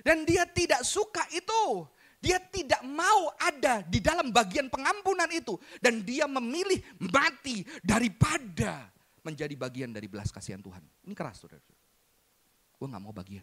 Dan 0.05 0.29
dia 0.29 0.45
tidak 0.45 0.85
suka 0.85 1.25
itu. 1.33 1.85
Dia 2.21 2.37
tidak 2.43 2.83
mau 2.85 3.33
ada 3.41 3.81
di 3.85 4.05
dalam 4.05 4.29
bagian 4.29 4.69
pengampunan 4.69 5.29
itu. 5.33 5.57
Dan 5.81 6.05
dia 6.05 6.29
memilih 6.29 6.81
mati 7.09 7.65
daripada 7.81 8.93
menjadi 9.25 9.55
bagian 9.57 9.91
dari 9.93 10.09
belas 10.09 10.29
kasihan 10.29 10.61
Tuhan. 10.61 10.85
Ini 11.09 11.17
keras 11.17 11.41
saudara. 11.41 11.65
Gue 12.79 12.87
gak 12.87 13.03
mau 13.03 13.17
bagian. 13.17 13.43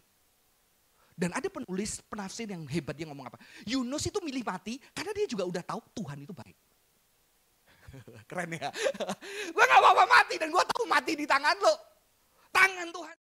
Dan 1.16 1.32
ada 1.32 1.48
penulis 1.48 2.04
penafsir 2.04 2.44
yang 2.44 2.68
hebat 2.68 2.92
dia 2.92 3.08
ngomong 3.08 3.32
apa. 3.32 3.40
Yunus 3.64 4.04
itu 4.04 4.20
milih 4.20 4.44
mati 4.44 4.76
karena 4.92 5.16
dia 5.16 5.24
juga 5.24 5.48
udah 5.48 5.64
tahu 5.64 5.80
Tuhan 5.96 6.28
itu 6.28 6.36
baik. 6.36 6.56
Keren 8.30 8.50
ya. 8.56 8.70
gue 9.54 9.64
gak 9.64 9.80
apa-apa 9.80 10.04
mati 10.08 10.34
dan 10.40 10.48
gue 10.50 10.64
tahu 10.74 10.84
mati 10.88 11.12
di 11.14 11.26
tangan 11.28 11.56
lo. 11.60 11.74
Tangan 12.50 12.88
Tuhan. 12.90 13.16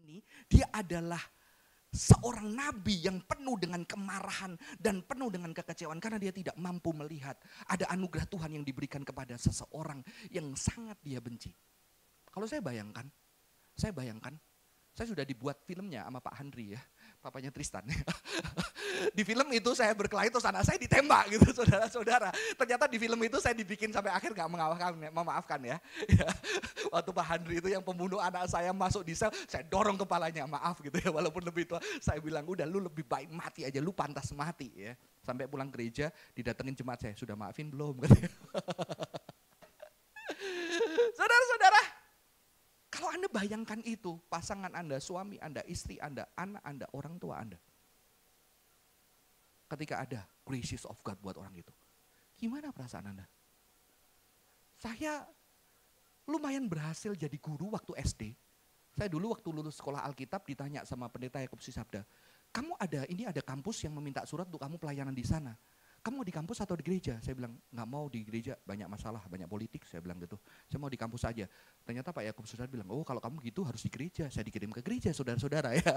Ini 0.00 0.16
dia 0.48 0.66
adalah 0.74 1.22
seorang 1.90 2.54
nabi 2.54 3.02
yang 3.02 3.18
penuh 3.26 3.58
dengan 3.58 3.82
kemarahan 3.82 4.54
dan 4.78 5.02
penuh 5.02 5.26
dengan 5.26 5.50
kekecewaan 5.50 5.98
karena 5.98 6.22
dia 6.22 6.30
tidak 6.30 6.54
mampu 6.54 6.94
melihat 6.94 7.34
ada 7.66 7.90
anugerah 7.90 8.30
Tuhan 8.30 8.54
yang 8.54 8.62
diberikan 8.62 9.02
kepada 9.02 9.34
seseorang 9.34 9.98
yang 10.30 10.54
sangat 10.54 10.98
dia 11.02 11.18
benci. 11.18 11.50
Kalau 12.30 12.46
saya 12.46 12.62
bayangkan, 12.62 13.10
saya 13.74 13.90
bayangkan 13.90 14.38
saya 14.94 15.06
sudah 15.16 15.24
dibuat 15.24 15.62
filmnya 15.64 16.04
sama 16.04 16.18
Pak 16.18 16.34
Handri 16.42 16.74
ya, 16.74 16.80
papanya 17.22 17.48
Tristan. 17.54 17.86
di 19.16 19.22
film 19.22 19.46
itu 19.54 19.70
saya 19.72 19.94
berkelahi 19.94 20.28
terus 20.28 20.44
anak 20.44 20.66
saya 20.66 20.76
ditembak 20.76 21.30
gitu 21.30 21.48
saudara-saudara. 21.62 22.34
Ternyata 22.58 22.84
di 22.90 22.98
film 22.98 23.20
itu 23.22 23.38
saya 23.38 23.54
dibikin 23.56 23.94
sampai 23.94 24.12
akhir 24.12 24.34
gak 24.34 24.50
mengawalkan, 24.50 24.98
memaafkan 24.98 25.60
ya. 25.62 25.76
Waktu 26.94 27.10
Pak 27.14 27.26
Handri 27.26 27.62
itu 27.62 27.68
yang 27.70 27.84
pembunuh 27.84 28.18
anak 28.18 28.50
saya 28.50 28.74
masuk 28.74 29.06
di 29.06 29.14
sel, 29.14 29.30
saya 29.46 29.62
dorong 29.64 29.96
kepalanya 30.00 30.44
maaf 30.44 30.82
gitu 30.82 30.98
ya. 30.98 31.10
Walaupun 31.14 31.46
lebih 31.46 31.70
tua, 31.70 31.80
saya 32.02 32.18
bilang 32.18 32.44
udah 32.44 32.66
lu 32.66 32.82
lebih 32.82 33.06
baik 33.06 33.30
mati 33.30 33.64
aja, 33.64 33.78
lu 33.78 33.94
pantas 33.94 34.34
mati 34.34 34.70
ya. 34.74 34.92
Sampai 35.20 35.46
pulang 35.46 35.68
gereja 35.68 36.08
didatengin 36.34 36.74
jemaat 36.74 36.98
saya, 37.04 37.14
sudah 37.14 37.36
maafin 37.36 37.70
belum? 37.70 38.00
Kalau 43.10 43.26
Anda 43.26 43.34
bayangkan 43.34 43.82
itu, 43.82 44.22
pasangan 44.30 44.70
Anda, 44.70 45.02
suami 45.02 45.34
Anda, 45.42 45.66
istri 45.66 45.98
Anda, 45.98 46.30
anak 46.38 46.62
Anda, 46.62 46.86
orang 46.94 47.18
tua 47.18 47.42
Anda. 47.42 47.58
Ketika 49.66 50.06
ada 50.06 50.22
gracious 50.46 50.86
of 50.86 50.94
God 51.02 51.18
buat 51.18 51.34
orang 51.34 51.58
itu. 51.58 51.74
Gimana 52.38 52.70
perasaan 52.70 53.10
Anda? 53.10 53.26
Saya 54.78 55.26
lumayan 56.22 56.70
berhasil 56.70 57.18
jadi 57.18 57.34
guru 57.42 57.74
waktu 57.74 57.98
SD. 57.98 58.22
Saya 58.94 59.10
dulu 59.10 59.34
waktu 59.34 59.50
lulus 59.50 59.82
sekolah 59.82 60.06
Alkitab 60.06 60.46
ditanya 60.46 60.86
sama 60.86 61.10
pendeta 61.10 61.42
Yakub 61.42 61.58
Sisabda, 61.58 62.06
kamu 62.54 62.78
ada 62.78 63.10
ini 63.10 63.26
ada 63.26 63.42
kampus 63.42 63.82
yang 63.82 63.98
meminta 63.98 64.22
surat 64.22 64.46
untuk 64.46 64.62
kamu 64.62 64.78
pelayanan 64.78 65.18
di 65.18 65.26
sana 65.26 65.58
kamu 66.00 66.20
mau 66.20 66.26
di 66.26 66.32
kampus 66.32 66.64
atau 66.64 66.72
di 66.72 66.84
gereja? 66.84 67.20
Saya 67.20 67.36
bilang, 67.36 67.60
nggak 67.68 67.88
mau 67.88 68.08
di 68.08 68.24
gereja, 68.24 68.56
banyak 68.64 68.88
masalah, 68.88 69.20
banyak 69.28 69.44
politik. 69.44 69.84
Saya 69.84 70.00
bilang 70.00 70.16
gitu, 70.16 70.40
saya 70.64 70.80
mau 70.80 70.88
di 70.88 70.96
kampus 70.96 71.28
aja. 71.28 71.44
Ternyata 71.84 72.08
Pak 72.16 72.24
Yakub 72.24 72.44
Saudara 72.48 72.72
bilang, 72.72 72.88
oh 72.88 73.04
kalau 73.04 73.20
kamu 73.20 73.36
gitu 73.44 73.60
harus 73.68 73.84
di 73.84 73.92
gereja. 73.92 74.32
Saya 74.32 74.48
dikirim 74.48 74.72
ke 74.72 74.80
gereja, 74.80 75.12
saudara-saudara 75.12 75.76
ya. 75.76 75.92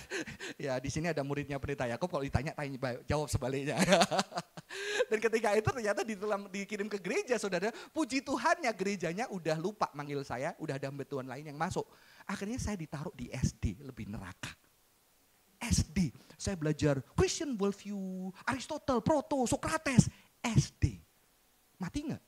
ya 0.68 0.72
di 0.76 0.92
sini 0.92 1.08
ada 1.08 1.24
muridnya 1.24 1.56
pendeta 1.56 1.88
Yakub, 1.88 2.12
kalau 2.12 2.20
ditanya, 2.20 2.52
tanya, 2.52 2.76
jawab 3.08 3.32
sebaliknya. 3.32 3.80
Dan 5.08 5.18
ketika 5.24 5.56
itu 5.56 5.68
ternyata 5.72 6.00
di 6.04 6.12
dalam 6.12 6.44
dikirim 6.52 6.92
ke 6.92 7.00
gereja, 7.00 7.40
saudara, 7.40 7.72
puji 7.96 8.20
Tuhannya 8.20 8.68
gerejanya 8.76 9.32
udah 9.32 9.56
lupa 9.56 9.88
manggil 9.96 10.20
saya, 10.28 10.52
udah 10.60 10.76
ada 10.76 10.92
betuan 10.92 11.24
lain 11.24 11.48
yang 11.48 11.56
masuk. 11.56 11.88
Akhirnya 12.28 12.60
saya 12.60 12.76
ditaruh 12.76 13.16
di 13.16 13.32
SD, 13.32 13.80
lebih 13.80 14.12
neraka. 14.12 14.57
SD. 15.58 16.14
Saya 16.38 16.54
belajar 16.54 17.02
Christian 17.18 17.58
worldview, 17.58 18.30
Aristotle, 18.46 19.02
Proto, 19.02 19.42
Socrates, 19.44 20.06
SD. 20.42 21.02
Mati 21.78 22.10
nggak? 22.10 22.22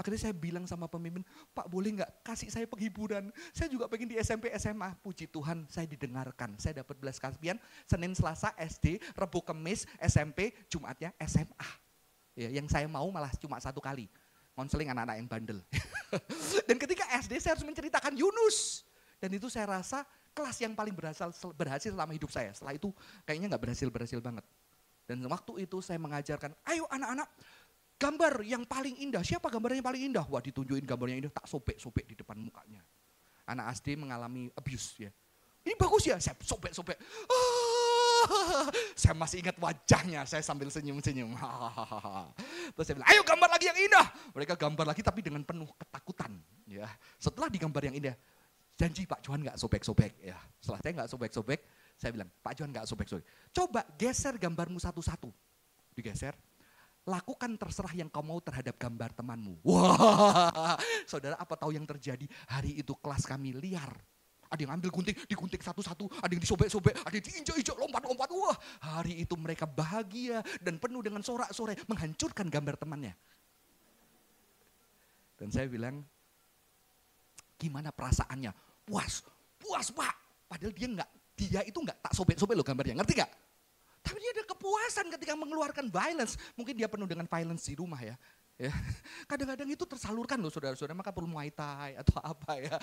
Akhirnya 0.00 0.16
saya 0.16 0.32
bilang 0.32 0.64
sama 0.64 0.88
pemimpin, 0.88 1.20
Pak 1.52 1.68
boleh 1.68 2.00
nggak 2.00 2.24
kasih 2.24 2.48
saya 2.48 2.64
penghiburan? 2.64 3.28
Saya 3.52 3.68
juga 3.68 3.84
pengen 3.84 4.08
di 4.08 4.16
SMP, 4.16 4.48
SMA. 4.56 4.96
Puji 5.04 5.28
Tuhan 5.28 5.68
saya 5.68 5.84
didengarkan. 5.84 6.56
Saya 6.56 6.80
dapat 6.80 6.96
belas 6.96 7.20
kasihan, 7.20 7.60
Senin, 7.84 8.16
Selasa, 8.16 8.56
SD, 8.56 8.96
Rebu, 9.12 9.44
Kemis, 9.44 9.84
SMP, 10.00 10.56
Jumatnya 10.72 11.12
SMA. 11.28 11.68
Ya, 12.32 12.48
yang 12.48 12.64
saya 12.72 12.88
mau 12.88 13.04
malah 13.12 13.28
cuma 13.36 13.60
satu 13.60 13.84
kali. 13.84 14.08
Konseling 14.56 14.88
anak-anak 14.88 15.20
yang 15.20 15.28
bandel. 15.28 15.60
Dan 16.68 16.80
ketika 16.80 17.04
SD 17.20 17.36
saya 17.36 17.60
harus 17.60 17.68
menceritakan 17.68 18.16
Yunus. 18.16 18.88
Dan 19.20 19.36
itu 19.36 19.52
saya 19.52 19.68
rasa 19.68 20.08
kelas 20.32 20.56
yang 20.62 20.72
paling 20.72 20.94
berhasil, 20.94 21.28
berhasil 21.54 21.90
selama 21.90 22.12
hidup 22.14 22.30
saya. 22.30 22.50
Setelah 22.54 22.74
itu 22.76 22.88
kayaknya 23.26 23.54
nggak 23.54 23.62
berhasil-berhasil 23.68 24.20
banget. 24.22 24.44
Dan 25.04 25.26
waktu 25.26 25.66
itu 25.66 25.82
saya 25.82 25.98
mengajarkan, 25.98 26.54
ayo 26.70 26.86
anak-anak 26.86 27.28
gambar 28.00 28.34
yang 28.46 28.62
paling 28.64 28.96
indah. 29.02 29.20
Siapa 29.20 29.50
gambarnya 29.52 29.82
yang 29.82 29.88
paling 29.90 30.02
indah? 30.08 30.24
Wah 30.24 30.40
ditunjukin 30.40 30.86
gambarnya 30.88 31.26
indah, 31.26 31.32
tak 31.34 31.44
sobek-sobek 31.50 32.08
di 32.08 32.14
depan 32.16 32.38
mukanya. 32.40 32.80
Anak 33.44 33.74
SD 33.76 33.98
mengalami 33.98 34.48
abuse 34.54 35.04
ya. 35.04 35.10
Ini 35.60 35.76
bagus 35.76 36.08
ya, 36.08 36.16
saya 36.16 36.38
sobek-sobek. 36.40 36.96
Saya 39.00 39.16
masih 39.16 39.40
ingat 39.40 39.56
wajahnya, 39.56 40.28
saya 40.28 40.44
sambil 40.44 40.68
senyum-senyum. 40.68 41.32
Terus 42.76 42.84
saya 42.84 42.94
bilang, 43.00 43.08
ayo 43.08 43.24
gambar 43.24 43.48
lagi 43.48 43.64
yang 43.72 43.78
indah. 43.80 44.06
Mereka 44.36 44.54
gambar 44.60 44.92
lagi 44.92 45.00
tapi 45.00 45.24
dengan 45.24 45.40
penuh 45.40 45.68
ketakutan. 45.80 46.36
Ya, 46.68 46.84
Setelah 47.16 47.48
digambar 47.48 47.80
yang 47.88 47.96
indah, 47.96 48.12
janji 48.80 49.04
Pak 49.04 49.20
Johan 49.20 49.44
nggak 49.44 49.60
sobek-sobek 49.60 50.24
ya. 50.24 50.40
Setelah 50.56 50.80
saya 50.80 50.92
nggak 50.96 51.10
sobek-sobek, 51.12 51.60
saya 52.00 52.10
bilang 52.16 52.32
Pak 52.40 52.52
Johan 52.56 52.72
nggak 52.72 52.88
sobek-sobek. 52.88 53.24
Coba 53.52 53.84
geser 54.00 54.40
gambarmu 54.40 54.80
satu-satu, 54.80 55.28
digeser. 55.92 56.32
lakukan 57.00 57.56
terserah 57.56 57.96
yang 57.96 58.12
kau 58.12 58.20
mau 58.20 58.38
terhadap 58.44 58.76
gambar 58.76 59.10
temanmu. 59.16 59.56
Wah, 59.68 60.76
saudara 61.08 61.32
apa 61.40 61.56
tahu 61.56 61.72
yang 61.72 61.88
terjadi? 61.88 62.28
Hari 62.46 62.76
itu 62.76 62.92
kelas 62.92 63.24
kami 63.24 63.56
liar. 63.56 63.88
Ada 64.52 64.68
yang 64.68 64.76
ambil 64.76 64.92
gunting, 64.92 65.16
digunting 65.24 65.64
satu-satu, 65.64 66.06
ada 66.20 66.28
yang 66.28 66.44
disobek-sobek, 66.44 66.92
ada 67.00 67.14
yang 67.16 67.24
diinjak-injak, 67.24 67.72
lompat-lompat. 67.72 68.28
Wah, 68.36 68.56
hari 68.84 69.24
itu 69.24 69.32
mereka 69.34 69.64
bahagia 69.64 70.44
dan 70.60 70.76
penuh 70.76 71.00
dengan 71.00 71.24
sorak-sorai 71.24 71.80
menghancurkan 71.88 72.46
gambar 72.52 72.76
temannya. 72.76 73.16
Dan 75.40 75.48
saya 75.48 75.66
bilang, 75.72 76.04
gimana 77.56 77.88
perasaannya? 77.96 78.69
Puas, 78.90 79.22
puas 79.54 79.86
pak. 79.94 80.14
Padahal 80.50 80.74
dia 80.74 80.88
nggak, 80.90 81.10
dia 81.38 81.60
itu 81.62 81.78
nggak 81.78 82.02
tak 82.02 82.12
sobek-sobek 82.18 82.58
loh 82.58 82.66
gambarnya, 82.66 82.98
ngerti 82.98 83.22
gak? 83.22 83.30
Tapi 84.02 84.18
dia 84.18 84.34
ada 84.34 84.44
kepuasan 84.50 85.06
ketika 85.14 85.38
mengeluarkan 85.38 85.86
violence. 85.92 86.34
Mungkin 86.58 86.74
dia 86.74 86.90
penuh 86.90 87.06
dengan 87.06 87.30
violence 87.30 87.70
di 87.70 87.78
rumah 87.78 88.02
ya. 88.02 88.18
ya. 88.58 88.72
Kadang-kadang 89.30 89.68
itu 89.70 89.86
tersalurkan 89.86 90.42
loh 90.42 90.50
saudara-saudara, 90.50 90.96
maka 90.96 91.14
perlu 91.14 91.30
muay 91.30 91.54
thai 91.54 91.94
atau 92.00 92.18
apa 92.18 92.58
ya. 92.58 92.74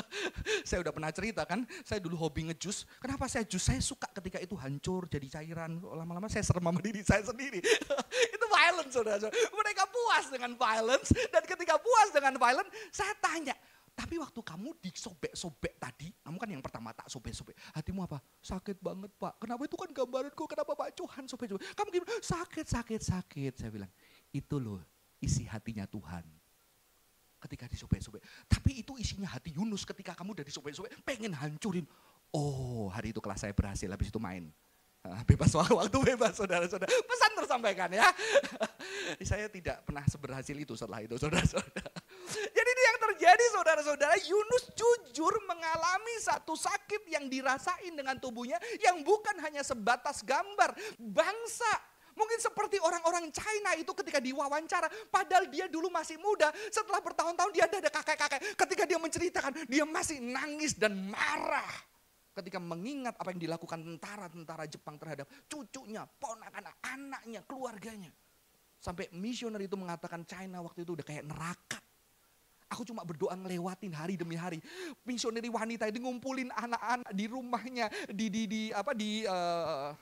saya 0.68 0.82
udah 0.82 0.90
pernah 0.90 1.12
cerita 1.12 1.46
kan, 1.46 1.62
saya 1.84 2.00
dulu 2.02 2.16
hobi 2.18 2.50
ngejus. 2.50 2.88
Kenapa 2.98 3.28
saya 3.30 3.44
jus? 3.46 3.62
Saya 3.62 3.78
suka 3.78 4.08
ketika 4.16 4.40
itu 4.42 4.56
hancur 4.58 5.06
jadi 5.06 5.28
cairan. 5.38 5.78
Lama-lama 5.78 6.26
saya 6.26 6.42
serem 6.42 6.64
sama 6.64 6.80
diri 6.82 7.04
saya 7.04 7.22
sendiri. 7.22 7.60
itu 8.34 8.46
violence 8.48 8.92
saudara-saudara. 8.96 9.36
Mereka 9.52 9.82
puas 9.92 10.24
dengan 10.32 10.50
violence. 10.56 11.08
Dan 11.30 11.42
ketika 11.44 11.76
puas 11.76 12.08
dengan 12.10 12.34
violence, 12.40 12.72
saya 12.90 13.12
tanya, 13.20 13.54
tapi 13.96 14.20
waktu 14.20 14.36
kamu 14.44 14.76
disobek-sobek 14.76 15.80
tadi, 15.80 16.12
kamu 16.20 16.36
kan 16.36 16.48
yang 16.52 16.60
pertama 16.60 16.92
tak 16.92 17.08
sobek-sobek. 17.08 17.56
Hatimu 17.72 18.04
apa? 18.04 18.20
Sakit 18.44 18.76
banget 18.84 19.08
pak. 19.16 19.40
Kenapa 19.40 19.64
itu 19.64 19.72
kan 19.72 19.88
gambaranku, 19.88 20.44
kenapa 20.44 20.76
Pak 20.76 20.92
Johan 20.92 21.24
sobek-sobek. 21.24 21.64
Kamu 21.72 21.88
gimana? 21.88 22.20
Sakit, 22.20 22.68
sakit, 22.68 23.00
sakit. 23.00 23.52
Saya 23.56 23.72
bilang, 23.72 23.88
itu 24.36 24.60
loh 24.60 24.84
isi 25.16 25.48
hatinya 25.48 25.88
Tuhan. 25.88 26.28
Ketika 27.40 27.64
disobek-sobek. 27.72 28.20
Tapi 28.44 28.84
itu 28.84 29.00
isinya 29.00 29.32
hati 29.32 29.56
Yunus 29.56 29.88
ketika 29.88 30.12
kamu 30.12 30.36
udah 30.36 30.44
disobek-sobek, 30.44 30.92
pengen 31.00 31.32
hancurin. 31.32 31.88
Oh 32.36 32.92
hari 32.92 33.16
itu 33.16 33.24
kelas 33.24 33.48
saya 33.48 33.56
berhasil, 33.56 33.88
habis 33.88 34.12
itu 34.12 34.20
main. 34.20 34.52
Ah, 35.08 35.24
bebas 35.24 35.56
waktu 35.56 35.98
bebas 36.04 36.36
saudara-saudara. 36.36 36.90
Pesan 36.90 37.32
tersampaikan 37.32 37.88
ya. 37.96 38.04
saya 39.30 39.48
tidak 39.48 39.80
pernah 39.88 40.04
seberhasil 40.04 40.56
itu 40.58 40.76
setelah 40.76 41.00
itu 41.00 41.16
saudara-saudara. 41.16 41.90
Terjadi 43.16 43.44
saudara-saudara, 43.48 44.12
Yunus 44.28 44.76
jujur 44.76 45.32
mengalami 45.48 46.20
satu 46.20 46.52
sakit 46.52 47.08
yang 47.08 47.32
dirasain 47.32 47.96
dengan 47.96 48.20
tubuhnya 48.20 48.60
yang 48.84 49.00
bukan 49.00 49.40
hanya 49.40 49.64
sebatas 49.64 50.20
gambar. 50.20 50.76
Bangsa 51.00 51.96
Mungkin 52.12 52.40
seperti 52.40 52.76
orang-orang 52.80 53.28
China 53.32 53.72
itu 53.76 53.92
ketika 53.92 54.20
diwawancara, 54.20 54.88
padahal 55.12 55.48
dia 55.52 55.68
dulu 55.68 55.92
masih 55.92 56.16
muda, 56.16 56.48
setelah 56.72 57.00
bertahun-tahun 57.04 57.52
dia 57.52 57.68
ada 57.68 57.92
kakek-kakek. 57.92 58.56
Ketika 58.56 58.84
dia 58.88 58.96
menceritakan, 59.00 59.52
dia 59.68 59.84
masih 59.84 60.20
nangis 60.20 60.76
dan 60.76 60.96
marah. 61.12 61.72
Ketika 62.36 62.56
mengingat 62.56 63.16
apa 63.16 63.32
yang 63.32 63.40
dilakukan 63.48 63.80
tentara-tentara 63.84 64.64
Jepang 64.64 64.96
terhadap 64.96 65.28
cucunya, 65.48 66.04
ponakan, 66.04 66.68
anaknya, 66.84 67.44
keluarganya. 67.44 68.12
Sampai 68.80 69.08
misioner 69.12 69.60
itu 69.64 69.76
mengatakan 69.76 70.24
China 70.24 70.64
waktu 70.64 70.88
itu 70.88 70.96
udah 70.96 71.04
kayak 71.04 71.24
neraka. 71.24 71.80
Aku 72.66 72.82
cuma 72.82 73.06
berdoa 73.06 73.34
ngelewatin 73.38 73.94
hari 73.94 74.18
demi 74.18 74.34
hari. 74.34 74.58
Misioneri 75.06 75.46
wanita 75.46 75.86
itu 75.86 76.02
ngumpulin 76.02 76.50
anak-anak 76.50 77.10
di 77.14 77.24
rumahnya 77.30 77.86
di 78.10 78.26
di 78.26 78.42
di 78.50 78.62
apa 78.74 78.90
di 78.90 79.22
uh, 79.22 79.94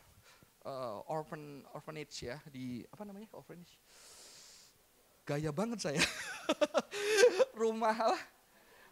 uh, 0.65 0.97
orphan 1.13 1.61
orphanage 1.77 2.25
ya 2.25 2.41
di 2.49 2.81
apa 2.89 3.05
namanya 3.05 3.29
orphanage. 3.37 3.77
Gaya 5.29 5.53
banget 5.53 5.81
saya. 5.81 6.01
Rumah 7.61 7.97
apa? 7.97 8.19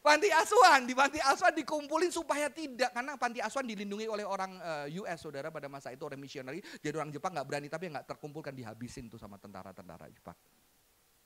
Panti 0.03 0.27
asuhan, 0.35 0.83
di 0.83 0.99
panti 0.99 1.23
asuhan 1.23 1.55
dikumpulin 1.55 2.11
supaya 2.11 2.51
tidak 2.51 2.91
karena 2.91 3.15
panti 3.15 3.39
asuhan 3.39 3.63
dilindungi 3.63 4.11
oleh 4.11 4.27
orang 4.27 4.59
eh, 4.59 4.99
US 4.99 5.23
saudara 5.23 5.55
pada 5.55 5.71
masa 5.71 5.95
itu 5.95 6.03
orang 6.03 6.19
misioneri. 6.19 6.59
Jadi 6.59 6.95
orang 6.99 7.15
Jepang 7.15 7.31
nggak 7.31 7.47
berani 7.47 7.71
tapi 7.71 7.87
nggak 7.87 8.11
terkumpulkan 8.11 8.51
dihabisin 8.51 9.07
tuh 9.07 9.21
sama 9.21 9.39
tentara-tentara 9.39 10.11
Jepang. 10.11 10.35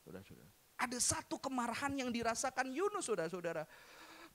Saudara-saudara. 0.04 0.65
Ada 0.76 1.00
satu 1.00 1.40
kemarahan 1.40 1.96
yang 1.96 2.12
dirasakan 2.12 2.68
Yunus 2.68 3.08
saudara-saudara. 3.08 3.64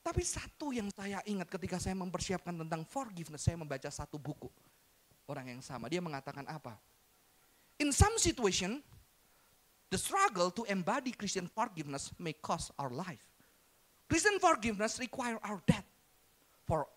Tapi 0.02 0.26
satu 0.26 0.74
yang 0.74 0.90
saya 0.90 1.22
ingat 1.30 1.46
ketika 1.46 1.78
saya 1.78 1.94
mempersiapkan 1.94 2.58
tentang 2.58 2.82
forgiveness, 2.90 3.46
saya 3.46 3.54
membaca 3.54 3.86
satu 3.86 4.18
buku. 4.18 4.50
Orang 5.30 5.54
yang 5.54 5.62
sama, 5.62 5.86
dia 5.86 6.02
mengatakan 6.02 6.42
apa? 6.50 6.74
In 7.78 7.94
some 7.94 8.18
situation, 8.18 8.82
the 9.94 10.00
struggle 10.02 10.50
to 10.50 10.66
embody 10.66 11.14
Christian 11.14 11.46
forgiveness 11.46 12.10
may 12.18 12.34
cost 12.34 12.74
our 12.82 12.90
life. 12.90 13.22
Christian 14.10 14.42
forgiveness 14.42 14.98
require 14.98 15.38
our 15.46 15.62
death. 15.70 15.86
For 16.66 16.90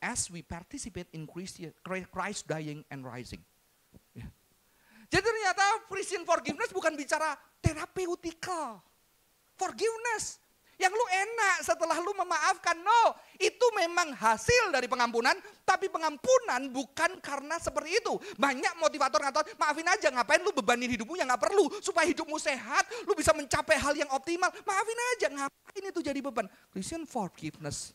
as 0.00 0.32
we 0.32 0.40
participate 0.40 1.12
in 1.12 1.28
Christ 1.28 2.48
dying 2.48 2.80
and 2.88 3.04
rising. 3.04 3.44
Yeah. 4.16 4.32
Jadi 5.12 5.28
ternyata 5.28 5.84
Christian 5.84 6.24
forgiveness 6.24 6.72
bukan 6.72 6.96
bicara 6.96 7.36
terapeutika. 7.60 8.80
Forgiveness. 9.56 10.40
Yang 10.80 10.96
lu 10.96 11.06
enak 11.12 11.56
setelah 11.60 12.00
lu 12.00 12.16
memaafkan. 12.16 12.72
No, 12.80 13.12
itu 13.36 13.66
memang 13.76 14.16
hasil 14.16 14.72
dari 14.72 14.88
pengampunan. 14.88 15.36
Tapi 15.68 15.92
pengampunan 15.92 16.72
bukan 16.72 17.20
karena 17.20 17.60
seperti 17.60 18.00
itu. 18.00 18.16
Banyak 18.40 18.80
motivator 18.80 19.20
ngatain, 19.20 19.60
maafin 19.60 19.84
aja 19.84 20.08
ngapain 20.08 20.40
lu 20.40 20.56
bebanin 20.56 20.88
hidupmu 20.88 21.20
yang 21.20 21.28
gak 21.28 21.44
perlu. 21.44 21.68
Supaya 21.84 22.08
hidupmu 22.08 22.40
sehat, 22.40 22.88
lu 23.04 23.12
bisa 23.12 23.36
mencapai 23.36 23.76
hal 23.76 23.92
yang 23.92 24.08
optimal. 24.08 24.48
Maafin 24.64 24.98
aja, 25.16 25.28
ngapain 25.28 25.84
itu 25.84 26.00
jadi 26.00 26.16
beban. 26.24 26.48
Christian 26.72 27.04
forgiveness, 27.04 27.92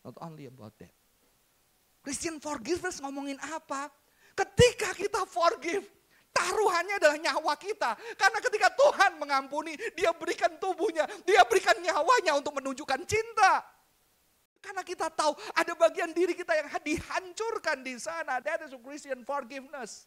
not 0.00 0.16
only 0.24 0.48
about 0.48 0.72
that. 0.80 0.90
Christian 2.00 2.40
forgiveness 2.40 2.98
ngomongin 2.98 3.36
apa? 3.38 3.92
Ketika 4.32 4.96
kita 4.96 5.28
forgive, 5.28 5.84
Taruhannya 6.32 6.96
adalah 6.96 7.18
nyawa 7.20 7.54
kita. 7.60 7.92
Karena 8.16 8.38
ketika 8.40 8.72
Tuhan 8.72 9.20
mengampuni, 9.20 9.76
dia 9.92 10.16
berikan 10.16 10.56
tubuhnya, 10.56 11.04
dia 11.28 11.44
berikan 11.44 11.76
nyawanya 11.76 12.40
untuk 12.40 12.56
menunjukkan 12.56 13.04
cinta. 13.04 13.60
Karena 14.62 14.80
kita 14.86 15.10
tahu 15.12 15.34
ada 15.52 15.74
bagian 15.76 16.14
diri 16.14 16.32
kita 16.32 16.54
yang 16.56 16.70
dihancurkan 16.80 17.82
di 17.84 17.98
sana. 17.98 18.38
That 18.40 18.64
is 18.64 18.72
Christian 18.80 19.26
forgiveness. 19.26 20.06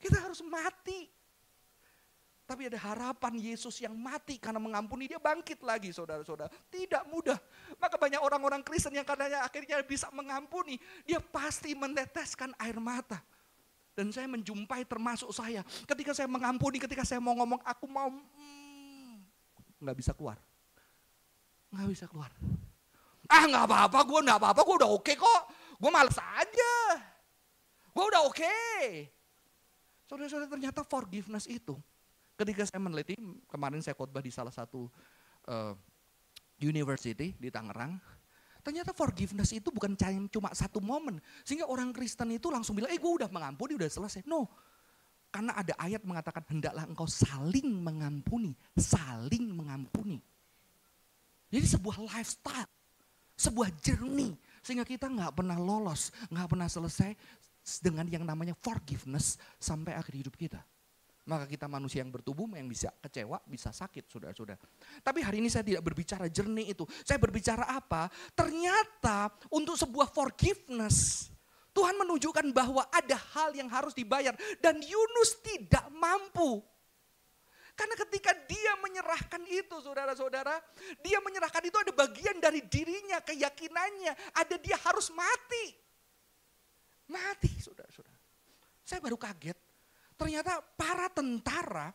Kita 0.00 0.18
harus 0.18 0.40
mati. 0.42 1.12
Tapi 2.46 2.70
ada 2.70 2.78
harapan 2.78 3.34
Yesus 3.42 3.82
yang 3.82 3.92
mati 3.98 4.38
karena 4.38 4.62
mengampuni 4.62 5.10
dia 5.10 5.18
bangkit 5.18 5.66
lagi 5.66 5.90
saudara-saudara. 5.90 6.46
Tidak 6.70 7.10
mudah. 7.10 7.36
Maka 7.76 7.98
banyak 7.98 8.22
orang-orang 8.22 8.62
Kristen 8.62 8.94
yang 8.94 9.04
katanya 9.04 9.42
akhirnya 9.42 9.82
bisa 9.82 10.06
mengampuni. 10.14 10.78
Dia 11.02 11.18
pasti 11.18 11.74
meneteskan 11.74 12.54
air 12.62 12.78
mata. 12.78 13.18
Dan 13.96 14.12
saya 14.12 14.28
menjumpai 14.28 14.84
termasuk 14.84 15.32
saya. 15.32 15.64
Ketika 15.88 16.12
saya 16.12 16.28
mengampuni, 16.28 16.76
ketika 16.76 17.00
saya 17.00 17.16
mau 17.16 17.32
ngomong, 17.32 17.64
aku 17.64 17.88
mau, 17.88 18.12
hmm, 18.12 19.14
nggak 19.80 19.96
bisa 19.96 20.12
keluar. 20.12 20.36
Nggak 21.72 21.88
bisa 21.96 22.04
keluar. 22.04 22.28
Ah 23.26 23.48
nggak 23.48 23.64
apa-apa, 23.64 23.98
gue 24.04 24.20
nggak 24.22 24.38
apa-apa, 24.38 24.60
gue 24.62 24.76
udah 24.84 24.90
oke 24.92 25.02
okay 25.02 25.16
kok. 25.16 25.42
Gue 25.80 25.90
males 25.90 26.14
aja. 26.20 26.76
Gue 27.96 28.04
udah 28.04 28.22
oke. 28.28 28.36
Okay. 28.36 29.08
Saudara-saudara 30.04 30.52
ternyata 30.52 30.84
forgiveness 30.84 31.48
itu. 31.48 31.74
Ketika 32.36 32.68
saya 32.68 32.78
meneliti, 32.78 33.16
kemarin 33.48 33.80
saya 33.80 33.96
khotbah 33.96 34.20
di 34.20 34.28
salah 34.28 34.52
satu 34.52 34.92
uh, 35.48 35.72
university 36.60 37.32
di 37.32 37.48
Tangerang. 37.48 37.96
Ternyata 38.66 38.90
forgiveness 38.90 39.54
itu 39.54 39.70
bukan 39.70 39.94
cuma 40.26 40.50
satu 40.50 40.82
momen. 40.82 41.22
Sehingga 41.46 41.70
orang 41.70 41.94
Kristen 41.94 42.34
itu 42.34 42.50
langsung 42.50 42.74
bilang, 42.74 42.90
eh 42.90 42.98
gue 42.98 43.12
udah 43.22 43.30
mengampuni, 43.30 43.78
udah 43.78 43.86
selesai. 43.86 44.26
No, 44.26 44.50
karena 45.30 45.54
ada 45.54 45.70
ayat 45.78 46.02
mengatakan, 46.02 46.42
hendaklah 46.50 46.82
engkau 46.82 47.06
saling 47.06 47.70
mengampuni. 47.70 48.58
Saling 48.74 49.54
mengampuni. 49.54 50.18
Jadi 51.46 51.62
sebuah 51.78 52.10
lifestyle, 52.10 52.66
sebuah 53.38 53.70
journey. 53.78 54.34
Sehingga 54.66 54.82
kita 54.82 55.06
nggak 55.06 55.38
pernah 55.38 55.62
lolos, 55.62 56.10
nggak 56.26 56.50
pernah 56.50 56.66
selesai 56.66 57.14
dengan 57.78 58.10
yang 58.10 58.26
namanya 58.26 58.58
forgiveness 58.58 59.38
sampai 59.62 59.94
akhir 59.94 60.26
hidup 60.26 60.34
kita. 60.34 60.58
Maka 61.26 61.50
kita 61.50 61.66
manusia 61.66 62.06
yang 62.06 62.14
bertubuh 62.14 62.46
yang 62.54 62.70
bisa 62.70 62.86
kecewa, 63.02 63.42
bisa 63.50 63.74
sakit, 63.74 64.06
saudara-saudara. 64.06 64.62
Tapi 65.02 65.26
hari 65.26 65.42
ini 65.42 65.50
saya 65.50 65.66
tidak 65.66 65.82
berbicara 65.82 66.30
jernih 66.30 66.70
itu. 66.70 66.86
Saya 67.02 67.18
berbicara 67.18 67.66
apa? 67.66 68.06
Ternyata 68.30 69.34
untuk 69.50 69.74
sebuah 69.74 70.06
forgiveness, 70.14 71.26
Tuhan 71.74 71.98
menunjukkan 71.98 72.46
bahwa 72.54 72.86
ada 72.94 73.18
hal 73.34 73.58
yang 73.58 73.66
harus 73.66 73.90
dibayar. 73.90 74.38
Dan 74.62 74.78
Yunus 74.78 75.42
tidak 75.42 75.90
mampu. 75.90 76.62
Karena 77.74 77.98
ketika 78.06 78.30
dia 78.46 78.78
menyerahkan 78.78 79.42
itu 79.50 79.82
saudara-saudara, 79.82 80.62
dia 81.02 81.18
menyerahkan 81.18 81.60
itu 81.66 81.74
ada 81.74 81.90
bagian 81.90 82.38
dari 82.38 82.62
dirinya, 82.70 83.18
keyakinannya. 83.18 84.14
Ada 84.30 84.62
dia 84.62 84.78
harus 84.78 85.10
mati. 85.10 85.74
Mati 87.10 87.50
saudara-saudara. 87.58 88.14
Saya 88.86 89.02
baru 89.02 89.18
kaget 89.18 89.65
ternyata 90.16 90.60
para 90.74 91.06
tentara 91.12 91.92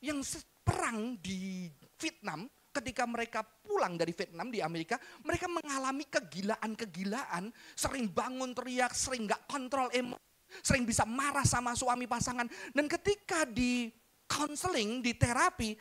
yang 0.00 0.24
perang 0.64 1.16
di 1.20 1.68
Vietnam 2.00 2.48
ketika 2.70 3.04
mereka 3.04 3.42
pulang 3.42 3.98
dari 3.98 4.14
Vietnam 4.14 4.48
di 4.48 4.62
Amerika, 4.62 4.96
mereka 5.26 5.50
mengalami 5.50 6.06
kegilaan-kegilaan, 6.06 7.50
sering 7.74 8.08
bangun 8.08 8.54
teriak, 8.54 8.94
sering 8.94 9.26
gak 9.26 9.42
kontrol 9.50 9.90
emosi, 9.90 10.22
sering 10.62 10.86
bisa 10.86 11.02
marah 11.02 11.44
sama 11.44 11.74
suami 11.74 12.06
pasangan. 12.06 12.46
Dan 12.70 12.86
ketika 12.86 13.42
di 13.42 13.90
counseling, 14.30 15.02
di 15.02 15.12
terapi, 15.18 15.74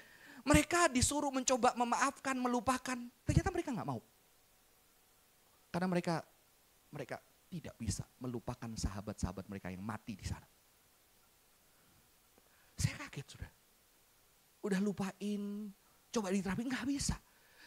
mereka 0.43 0.89
disuruh 0.89 1.29
mencoba 1.29 1.77
memaafkan, 1.77 2.35
melupakan. 2.41 2.97
Ternyata 3.23 3.49
mereka 3.53 3.69
gak 3.69 3.89
mau. 3.89 4.01
Karena 5.69 5.87
mereka 5.87 6.25
mereka 6.89 7.21
tidak 7.49 7.77
bisa 7.77 8.01
melupakan 8.17 8.69
sahabat-sahabat 8.73 9.45
mereka 9.45 9.69
yang 9.69 9.85
mati 9.85 10.17
di 10.17 10.25
sana. 10.25 10.45
Saya 12.79 12.95
kaget 13.05 13.27
sudah. 13.35 13.51
Udah 14.63 14.79
lupain, 14.79 15.71
coba 16.11 16.31
diterapi, 16.31 16.63
nggak 16.63 16.87
bisa. 16.87 17.19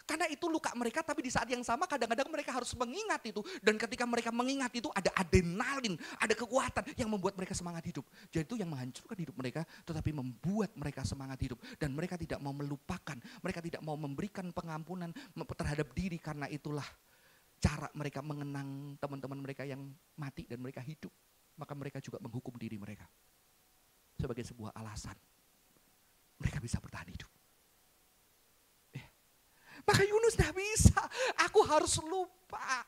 Karena 0.03 0.27
itu 0.27 0.51
luka 0.51 0.75
mereka 0.75 1.01
tapi 1.07 1.23
di 1.23 1.31
saat 1.31 1.47
yang 1.47 1.63
sama 1.63 1.87
kadang-kadang 1.87 2.27
mereka 2.27 2.51
harus 2.51 2.75
mengingat 2.75 3.23
itu. 3.23 3.39
Dan 3.63 3.79
ketika 3.79 4.03
mereka 4.03 4.35
mengingat 4.35 4.75
itu 4.75 4.91
ada 4.91 5.15
adrenalin, 5.15 5.95
ada 6.19 6.35
kekuatan 6.35 6.83
yang 6.99 7.07
membuat 7.07 7.39
mereka 7.39 7.55
semangat 7.55 7.87
hidup. 7.87 8.05
Jadi 8.35 8.43
itu 8.43 8.57
yang 8.59 8.71
menghancurkan 8.75 9.19
hidup 9.19 9.37
mereka 9.39 9.63
tetapi 9.87 10.11
membuat 10.11 10.75
mereka 10.75 11.07
semangat 11.07 11.39
hidup. 11.39 11.59
Dan 11.79 11.95
mereka 11.95 12.19
tidak 12.19 12.43
mau 12.43 12.51
melupakan, 12.51 13.17
mereka 13.41 13.61
tidak 13.63 13.83
mau 13.87 13.95
memberikan 13.95 14.51
pengampunan 14.51 15.15
terhadap 15.55 15.89
diri 15.95 16.19
karena 16.19 16.51
itulah 16.51 16.87
cara 17.63 17.87
mereka 17.95 18.19
mengenang 18.27 18.99
teman-teman 18.99 19.39
mereka 19.39 19.63
yang 19.63 19.87
mati 20.19 20.51
dan 20.51 20.59
mereka 20.59 20.83
hidup. 20.83 21.15
Maka 21.55 21.79
mereka 21.79 22.03
juga 22.03 22.19
menghukum 22.19 22.59
diri 22.59 22.75
mereka. 22.75 23.07
Sebagai 24.23 24.47
sebuah 24.47 24.71
alasan. 24.79 25.19
Mereka 26.39 26.63
bisa 26.63 26.79
bertahan 26.79 27.11
hidup. 27.11 27.27
Maka 29.83 30.07
Yunus 30.07 30.39
tidak 30.39 30.55
bisa. 30.55 31.03
Aku 31.43 31.67
harus 31.67 31.99
lupa. 32.07 32.87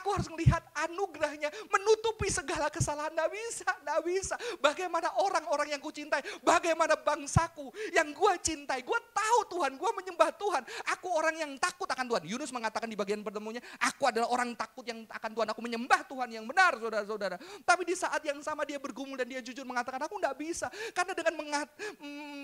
Aku 0.00 0.16
harus 0.16 0.28
melihat 0.32 0.64
anugerahnya 0.88 1.52
menutupi 1.68 2.32
segala 2.32 2.72
kesalahan. 2.72 3.12
Tidak 3.12 3.30
bisa, 3.32 3.68
tidak 3.68 4.00
bisa. 4.06 4.34
Bagaimana 4.62 5.12
orang-orang 5.20 5.76
yang 5.76 5.82
kucintai, 5.82 6.24
bagaimana 6.40 6.96
bangsaku 6.96 7.68
yang 7.92 8.08
gue 8.16 8.32
cintai. 8.40 8.80
Gue 8.80 8.96
tahu 9.12 9.38
Tuhan, 9.58 9.76
gue 9.76 9.90
menyembah 10.02 10.30
Tuhan. 10.36 10.62
Aku 10.96 11.08
orang 11.12 11.36
yang 11.36 11.52
takut 11.60 11.88
akan 11.88 12.06
Tuhan. 12.08 12.22
Yunus 12.24 12.50
mengatakan 12.54 12.88
di 12.88 12.96
bagian 12.96 13.20
pertemuannya, 13.20 13.60
aku 13.82 14.08
adalah 14.08 14.32
orang 14.32 14.56
takut 14.56 14.84
yang 14.86 15.04
akan 15.08 15.30
Tuhan. 15.32 15.48
Aku 15.52 15.60
menyembah 15.60 16.00
Tuhan 16.08 16.28
yang 16.32 16.44
benar, 16.48 16.78
saudara-saudara. 16.80 17.36
Tapi 17.66 17.82
di 17.84 17.94
saat 17.98 18.22
yang 18.24 18.40
sama 18.40 18.64
dia 18.64 18.80
bergumul 18.80 19.18
dan 19.18 19.28
dia 19.28 19.42
jujur 19.42 19.66
mengatakan, 19.66 20.00
aku 20.00 20.16
tidak 20.22 20.36
bisa. 20.38 20.66
Karena 20.94 21.12
dengan 21.12 21.34
mengat, 21.36 21.68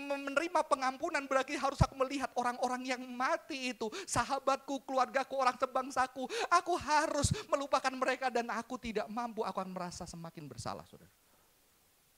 menerima 0.08 0.60
pengampunan 0.66 1.24
berarti 1.24 1.54
harus 1.56 1.78
aku 1.80 1.94
melihat 1.96 2.28
orang-orang 2.34 2.82
yang 2.84 3.02
mati 3.06 3.70
itu. 3.70 3.86
Sahabatku, 4.04 4.82
keluargaku, 4.82 5.38
orang 5.38 5.56
sebangsaku. 5.56 6.26
Aku 6.50 6.74
harus 6.74 7.21
harus 7.22 7.30
melupakan 7.46 7.94
mereka 7.94 8.34
dan 8.34 8.50
aku 8.50 8.74
tidak 8.82 9.06
mampu, 9.06 9.46
aku 9.46 9.62
akan 9.62 9.70
merasa 9.70 10.02
semakin 10.02 10.50
bersalah, 10.50 10.82
saudara. 10.90 11.14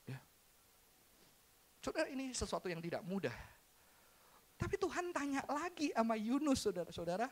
Ya. 0.09 0.17
Saudara 1.85 2.09
ini 2.09 2.33
sesuatu 2.33 2.73
yang 2.73 2.81
tidak 2.81 3.05
mudah. 3.05 3.37
Tapi 4.57 4.81
Tuhan 4.81 5.13
tanya 5.13 5.45
lagi 5.45 5.93
sama 5.93 6.17
Yunus, 6.17 6.65
saudara-saudara. 6.65 7.29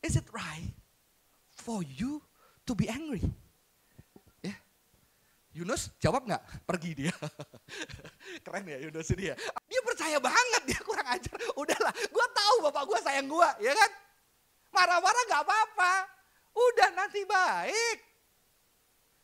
Is 0.00 0.16
it 0.16 0.24
right 0.32 0.72
for 1.52 1.84
you 1.84 2.24
to 2.64 2.72
be 2.72 2.88
angry? 2.88 3.20
Ya. 4.40 4.56
Yunus 5.52 5.92
jawab 6.00 6.24
nggak? 6.24 6.64
Pergi 6.64 6.96
dia. 6.96 7.14
Keren 8.48 8.64
ya 8.72 8.80
Yunus 8.88 9.12
ini 9.12 9.28
ya. 9.28 9.36
Dia 9.68 9.80
percaya 9.84 10.16
banget, 10.16 10.62
dia 10.64 10.80
kurang 10.80 11.12
ajar. 11.12 11.36
Udahlah, 11.60 11.92
gue 11.92 12.26
tahu 12.32 12.56
bapak 12.72 12.84
gue 12.88 12.98
sayang 13.04 13.28
gue, 13.28 13.48
ya 13.68 13.76
kan? 13.76 14.07
Marah-marah 14.78 15.22
gak 15.26 15.42
apa-apa. 15.42 15.92
Udah 16.54 16.88
nanti 16.94 17.26
baik. 17.26 18.08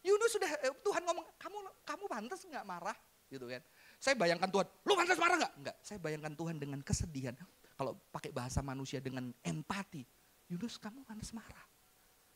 Yunus 0.05 0.37
sudah 0.37 0.51
eh, 0.61 0.75
Tuhan 0.85 1.01
ngomong, 1.01 1.25
kamu 1.41 1.59
kamu 1.89 2.05
pantas 2.05 2.45
nggak 2.45 2.67
marah, 2.69 2.93
gitu 3.33 3.49
kan? 3.49 3.65
Saya 3.97 4.13
bayangkan 4.21 4.53
Tuhan, 4.53 4.67
lu 4.85 4.93
pantas 4.93 5.17
marah 5.17 5.37
nggak? 5.41 5.53
Enggak. 5.65 5.77
Saya 5.81 5.97
bayangkan 5.97 6.33
Tuhan 6.37 6.57
dengan 6.61 6.81
kesedihan. 6.85 7.35
Kalau 7.75 7.97
pakai 8.13 8.31
bahasa 8.31 8.61
manusia 8.61 9.01
dengan 9.01 9.33
empati, 9.41 10.05
Yunus 10.53 10.77
kamu 10.77 11.09
pantas 11.09 11.33
marah. 11.33 11.65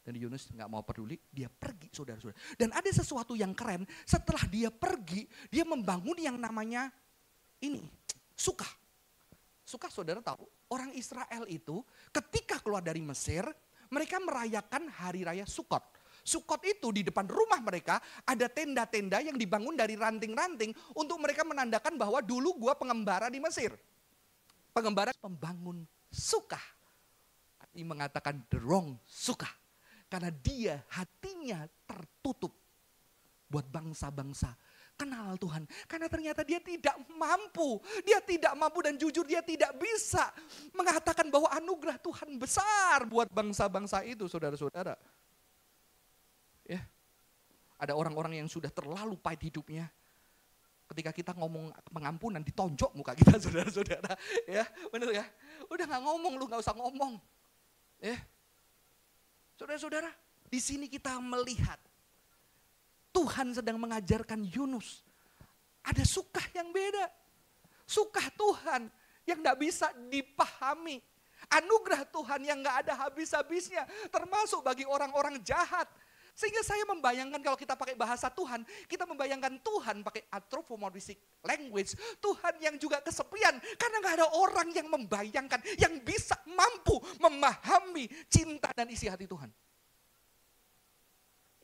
Dan 0.01 0.17
Yunus 0.17 0.49
nggak 0.49 0.65
mau 0.73 0.81
peduli, 0.81 1.21
dia 1.29 1.53
pergi 1.53 1.93
saudara-saudara. 1.93 2.57
Dan 2.57 2.73
ada 2.73 2.89
sesuatu 2.89 3.37
yang 3.37 3.53
keren, 3.53 3.85
setelah 4.09 4.41
dia 4.49 4.73
pergi, 4.73 5.29
dia 5.53 5.69
membangun 5.69 6.17
yang 6.17 6.41
namanya 6.41 6.89
ini, 7.61 7.85
suka. 8.33 8.65
Suka 9.69 9.93
saudara 9.93 10.25
tahu, 10.25 10.49
orang 10.73 10.93
Israel 10.97 11.45
itu 11.49 11.81
ketika 12.13 12.61
keluar 12.61 12.85
dari 12.85 13.01
Mesir, 13.01 13.45
mereka 13.89 14.21
merayakan 14.21 14.89
hari 14.93 15.25
raya 15.25 15.49
Sukot. 15.49 15.83
Sukot 16.25 16.61
itu 16.69 16.93
di 16.93 17.01
depan 17.01 17.25
rumah 17.25 17.57
mereka 17.65 18.05
ada 18.29 18.53
tenda-tenda 18.53 19.25
yang 19.25 19.41
dibangun 19.41 19.73
dari 19.73 19.97
ranting-ranting 19.97 20.77
untuk 20.93 21.17
mereka 21.17 21.41
menandakan 21.41 21.97
bahwa 21.97 22.21
dulu 22.21 22.69
gua 22.69 22.77
pengembara 22.77 23.33
di 23.33 23.41
Mesir. 23.41 23.73
Pengembara 24.77 25.17
pembangun 25.17 25.89
suka. 26.13 26.61
Ini 27.73 27.85
mengatakan 27.85 28.45
the 28.53 28.61
wrong 28.61 29.01
suka. 29.09 29.49
Karena 30.09 30.33
dia 30.33 30.81
hatinya 30.93 31.65
tertutup 31.85 32.53
buat 33.49 33.65
bangsa-bangsa 33.69 34.53
kenal 34.99 35.39
Tuhan. 35.39 35.63
Karena 35.87 36.11
ternyata 36.11 36.43
dia 36.43 36.59
tidak 36.59 36.99
mampu. 37.15 37.79
Dia 38.03 38.19
tidak 38.19 38.59
mampu 38.59 38.83
dan 38.83 38.99
jujur 38.99 39.23
dia 39.23 39.39
tidak 39.39 39.71
bisa 39.79 40.35
mengatakan 40.75 41.31
bahwa 41.31 41.47
anugerah 41.55 42.03
Tuhan 42.03 42.35
besar 42.35 43.07
buat 43.07 43.31
bangsa-bangsa 43.31 44.03
itu 44.03 44.27
saudara-saudara. 44.27 44.99
Ya. 46.67 46.83
Ada 47.79 47.95
orang-orang 47.95 48.43
yang 48.43 48.51
sudah 48.51 48.75
terlalu 48.75 49.15
pahit 49.15 49.47
hidupnya. 49.47 49.87
Ketika 50.91 51.15
kita 51.15 51.33
ngomong 51.39 51.71
pengampunan 51.95 52.43
ditonjok 52.43 52.91
muka 52.99 53.15
kita 53.15 53.39
saudara-saudara. 53.47 54.19
Ya 54.51 54.67
benar 54.91 55.15
ya. 55.15 55.25
Udah 55.71 55.87
gak 55.87 56.03
ngomong 56.03 56.35
lu 56.35 56.51
gak 56.51 56.59
usah 56.59 56.75
ngomong. 56.75 57.23
Ya. 58.03 58.19
Saudara-saudara 59.55 60.11
di 60.49 60.59
sini 60.59 60.91
kita 60.91 61.23
melihat 61.23 61.79
Tuhan 63.19 63.51
sedang 63.51 63.83
mengajarkan 63.83 64.47
Yunus. 64.47 65.03
Ada 65.83 66.07
suka 66.07 66.39
yang 66.55 66.71
beda. 66.71 67.11
Suka 67.83 68.23
Tuhan 68.39 68.87
yang 69.27 69.43
tidak 69.43 69.59
bisa 69.59 69.91
dipahami. 70.07 71.03
Anugerah 71.51 72.07
Tuhan 72.15 72.47
yang 72.47 72.63
gak 72.63 72.87
ada 72.87 72.95
habis-habisnya. 72.95 73.91
Termasuk 74.15 74.63
bagi 74.63 74.87
orang-orang 74.87 75.43
jahat. 75.43 75.91
Sehingga 76.39 76.63
saya 76.63 76.87
membayangkan 76.87 77.43
kalau 77.43 77.59
kita 77.59 77.75
pakai 77.75 77.99
bahasa 77.99 78.31
Tuhan, 78.31 78.63
kita 78.87 79.03
membayangkan 79.03 79.59
Tuhan 79.67 80.07
pakai 80.07 80.31
anthropomorphic 80.31 81.19
language. 81.43 81.99
Tuhan 82.23 82.55
yang 82.63 82.79
juga 82.79 83.03
kesepian 83.03 83.59
karena 83.75 83.97
gak 83.99 84.15
ada 84.23 84.31
orang 84.39 84.71
yang 84.71 84.87
membayangkan, 84.87 85.59
yang 85.75 85.99
bisa 86.07 86.39
mampu 86.47 87.03
memahami 87.19 88.07
cinta 88.31 88.71
dan 88.71 88.87
isi 88.87 89.11
hati 89.11 89.27
Tuhan. 89.27 89.51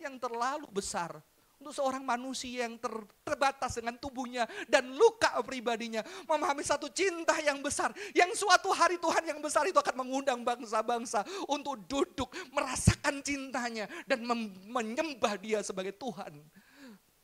Yang 0.03 0.19
terlalu 0.19 0.67
besar 0.75 1.23
untuk 1.65 1.81
seorang 1.81 2.05
manusia 2.05 2.69
yang 2.69 2.77
ter, 2.77 2.93
terbatas 3.25 3.81
dengan 3.81 3.97
tubuhnya 3.97 4.45
dan 4.69 4.93
luka 4.93 5.33
pribadinya. 5.41 6.05
Memahami 6.29 6.61
satu 6.61 6.93
cinta 6.93 7.41
yang 7.41 7.65
besar. 7.65 7.97
Yang 8.13 8.45
suatu 8.45 8.69
hari 8.69 9.01
Tuhan 9.01 9.25
yang 9.25 9.41
besar 9.41 9.65
itu 9.65 9.81
akan 9.81 10.05
mengundang 10.05 10.45
bangsa-bangsa 10.45 11.25
untuk 11.49 11.81
duduk 11.89 12.29
merasakan 12.53 13.25
cintanya 13.25 13.89
dan 14.05 14.29
menyembah 14.69 15.41
dia 15.41 15.65
sebagai 15.65 15.97
Tuhan. 15.97 16.37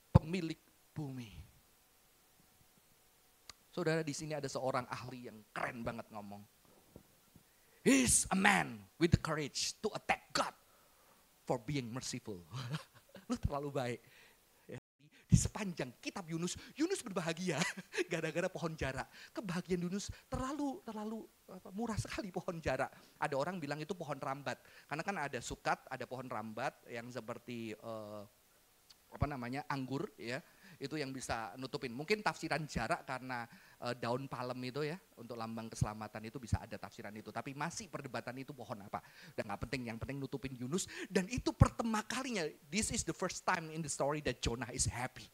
Pemilik 0.08 0.56
bumi. 0.96 1.36
Saudara 3.70 4.00
di 4.00 4.16
sini 4.16 4.32
ada 4.32 4.48
seorang 4.48 4.88
ahli 4.88 5.28
yang 5.28 5.36
keren 5.52 5.84
banget 5.84 6.08
ngomong. 6.08 6.40
He's 7.84 8.24
a 8.32 8.36
man 8.36 8.88
with 8.96 9.12
the 9.12 9.20
courage 9.20 9.76
to 9.84 9.88
attack 9.92 10.32
God 10.32 10.52
for 11.44 11.60
being 11.60 11.92
merciful. 11.92 12.40
Lu 13.30 13.38
terlalu 13.38 13.70
baik 13.70 14.00
di 15.30 15.38
sepanjang 15.38 15.94
kitab 16.02 16.26
Yunus, 16.26 16.58
Yunus 16.74 17.06
berbahagia 17.06 17.62
gara-gara 18.12 18.50
pohon 18.50 18.74
jarak. 18.74 19.06
Kebahagiaan 19.30 19.86
Yunus 19.86 20.10
terlalu 20.26 20.82
terlalu 20.82 21.22
murah 21.70 21.94
sekali 21.94 22.34
pohon 22.34 22.58
jarak. 22.58 22.90
Ada 23.22 23.38
orang 23.38 23.62
bilang 23.62 23.78
itu 23.78 23.94
pohon 23.94 24.18
rambat. 24.18 24.58
Karena 24.90 25.02
kan 25.06 25.16
ada 25.22 25.38
sukat, 25.38 25.86
ada 25.86 26.02
pohon 26.10 26.26
rambat 26.26 26.74
yang 26.90 27.06
seperti 27.14 27.78
uh, 27.78 28.26
apa 29.10 29.26
namanya 29.26 29.66
anggur 29.70 30.10
ya 30.18 30.42
itu 30.80 30.96
yang 30.96 31.12
bisa 31.12 31.52
nutupin. 31.60 31.92
Mungkin 31.92 32.24
tafsiran 32.24 32.64
jarak 32.64 33.04
karena 33.04 33.44
uh, 33.84 33.92
daun 33.92 34.24
palem 34.24 34.56
itu 34.64 34.88
ya 34.88 34.96
untuk 35.20 35.36
lambang 35.36 35.68
keselamatan 35.68 36.32
itu 36.32 36.40
bisa 36.40 36.56
ada 36.64 36.80
tafsiran 36.80 37.12
itu. 37.12 37.28
Tapi 37.28 37.52
masih 37.52 37.92
perdebatan 37.92 38.32
itu 38.40 38.56
pohon 38.56 38.80
apa. 38.80 39.04
Dan 39.36 39.52
nggak 39.52 39.68
penting, 39.68 39.92
yang 39.92 39.98
penting 40.00 40.16
nutupin 40.16 40.56
Yunus. 40.56 40.88
Dan 41.12 41.28
itu 41.28 41.52
pertama 41.52 42.00
kalinya, 42.08 42.48
this 42.72 42.88
is 42.90 43.04
the 43.04 43.12
first 43.12 43.44
time 43.44 43.68
in 43.68 43.84
the 43.84 43.92
story 43.92 44.24
that 44.24 44.40
Jonah 44.40 44.72
is 44.72 44.88
happy. 44.88 45.28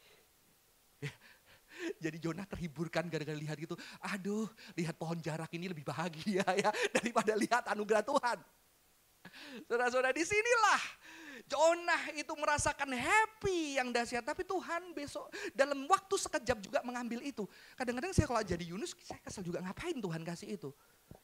Jadi 2.03 2.17
Jonah 2.19 2.43
terhiburkan 2.43 3.07
gara-gara 3.07 3.37
lihat 3.37 3.55
gitu, 3.61 3.77
aduh 4.01 4.49
lihat 4.73 4.97
pohon 4.97 5.21
jarak 5.21 5.47
ini 5.53 5.69
lebih 5.69 5.85
bahagia 5.85 6.43
ya 6.43 6.69
daripada 6.95 7.37
lihat 7.37 7.63
anugerah 7.69 8.03
Tuhan. 8.03 8.37
Saudara-saudara 9.69 10.15
di 10.15 10.23
sinilah 10.25 10.81
Jonah 11.47 12.11
itu 12.11 12.29
merasakan 12.35 12.91
happy 12.91 13.79
yang 13.79 13.89
dahsyat. 13.95 14.23
Tapi 14.23 14.43
Tuhan 14.43 14.91
besok 14.91 15.31
dalam 15.55 15.87
waktu 15.87 16.15
sekejap 16.19 16.57
juga 16.59 16.79
mengambil 16.83 17.23
itu. 17.23 17.47
Kadang-kadang 17.79 18.11
saya 18.11 18.27
kalau 18.27 18.43
jadi 18.43 18.67
Yunus, 18.67 18.91
saya 18.99 19.19
kesel 19.23 19.47
juga 19.47 19.63
ngapain 19.63 19.95
Tuhan 19.95 20.21
kasih 20.27 20.59
itu. 20.59 20.69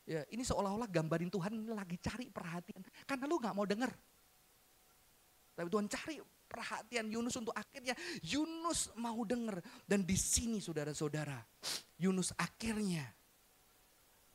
Ya, 0.07 0.23
ini 0.31 0.47
seolah-olah 0.47 0.87
gambarin 0.87 1.27
Tuhan 1.27 1.67
lagi 1.75 1.99
cari 1.99 2.31
perhatian. 2.31 2.79
Karena 3.03 3.27
lu 3.27 3.35
gak 3.35 3.51
mau 3.51 3.67
denger. 3.67 3.91
Tapi 5.53 5.67
Tuhan 5.67 5.87
cari 5.91 6.15
perhatian 6.47 7.05
Yunus 7.11 7.35
untuk 7.35 7.53
akhirnya 7.53 7.93
Yunus 8.23 8.95
mau 8.95 9.19
denger. 9.27 9.59
Dan 9.83 10.07
di 10.07 10.15
sini 10.15 10.63
saudara-saudara, 10.63 11.43
Yunus 11.99 12.31
akhirnya 12.39 13.03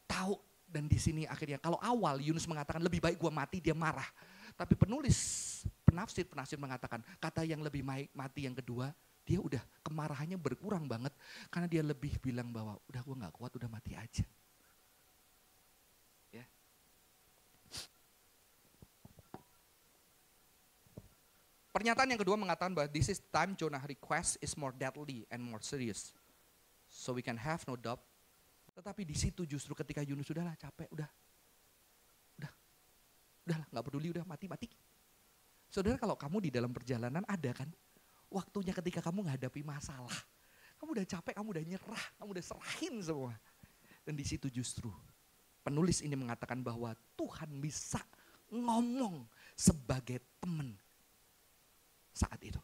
tahu 0.04 0.36
dan 0.68 0.84
di 0.84 1.00
sini 1.00 1.24
akhirnya 1.24 1.56
kalau 1.56 1.80
awal 1.80 2.20
Yunus 2.20 2.44
mengatakan 2.44 2.84
lebih 2.84 3.00
baik 3.00 3.16
gua 3.16 3.32
mati 3.32 3.64
dia 3.64 3.72
marah. 3.72 4.06
Tapi 4.52 4.76
penulis 4.76 5.16
penafsir 5.88 6.28
penafsir 6.28 6.60
mengatakan 6.60 7.00
kata 7.16 7.48
yang 7.48 7.64
lebih 7.64 7.80
mati 8.12 8.44
yang 8.44 8.52
kedua 8.52 8.92
dia 9.24 9.40
udah 9.40 9.60
kemarahannya 9.80 10.36
berkurang 10.36 10.84
banget 10.84 11.12
karena 11.48 11.64
dia 11.64 11.80
lebih 11.80 12.20
bilang 12.20 12.52
bahwa 12.52 12.76
udah 12.84 13.00
gua 13.00 13.16
nggak 13.24 13.34
kuat 13.36 13.52
udah 13.56 13.68
mati 13.68 13.92
aja. 13.96 14.24
Ya. 16.32 16.44
Pernyataan 21.72 22.08
yang 22.12 22.20
kedua 22.20 22.36
mengatakan 22.40 22.72
bahwa 22.72 22.88
this 22.88 23.12
is 23.12 23.20
time 23.32 23.52
Jonah 23.56 23.84
request 23.84 24.40
is 24.40 24.56
more 24.56 24.72
deadly 24.72 25.28
and 25.32 25.40
more 25.40 25.60
serious. 25.60 26.12
So 26.88 27.12
we 27.12 27.20
can 27.20 27.36
have 27.36 27.64
no 27.68 27.76
doubt 27.76 28.00
tetapi 28.78 29.02
di 29.02 29.18
situ 29.18 29.42
justru 29.42 29.74
ketika 29.74 30.06
Yunus 30.06 30.30
sudahlah 30.30 30.54
capek, 30.54 30.86
udah, 30.94 31.10
udah, 32.38 32.52
udahlah 33.42 33.66
nggak 33.74 33.84
peduli, 33.90 34.14
udah 34.14 34.22
mati 34.22 34.46
mati. 34.46 34.70
Saudara 35.68 36.00
kalau 36.00 36.16
kamu 36.16 36.48
di 36.48 36.50
dalam 36.52 36.72
perjalanan 36.72 37.24
ada 37.28 37.50
kan, 37.52 37.68
waktunya 38.32 38.72
ketika 38.72 39.04
kamu 39.04 39.28
menghadapi 39.28 39.60
masalah, 39.60 40.16
kamu 40.80 41.00
udah 41.00 41.06
capek, 41.06 41.34
kamu 41.36 41.48
udah 41.52 41.64
nyerah, 41.64 42.04
kamu 42.16 42.28
udah 42.38 42.44
serahin 42.44 42.94
semua. 43.04 43.34
Dan 44.04 44.16
di 44.16 44.24
situ 44.24 44.48
justru 44.48 44.88
penulis 45.60 46.00
ini 46.00 46.16
mengatakan 46.16 46.64
bahwa 46.64 46.96
Tuhan 47.12 47.60
bisa 47.60 48.00
ngomong 48.48 49.28
sebagai 49.52 50.24
teman 50.40 50.72
saat 52.16 52.40
itu 52.40 52.56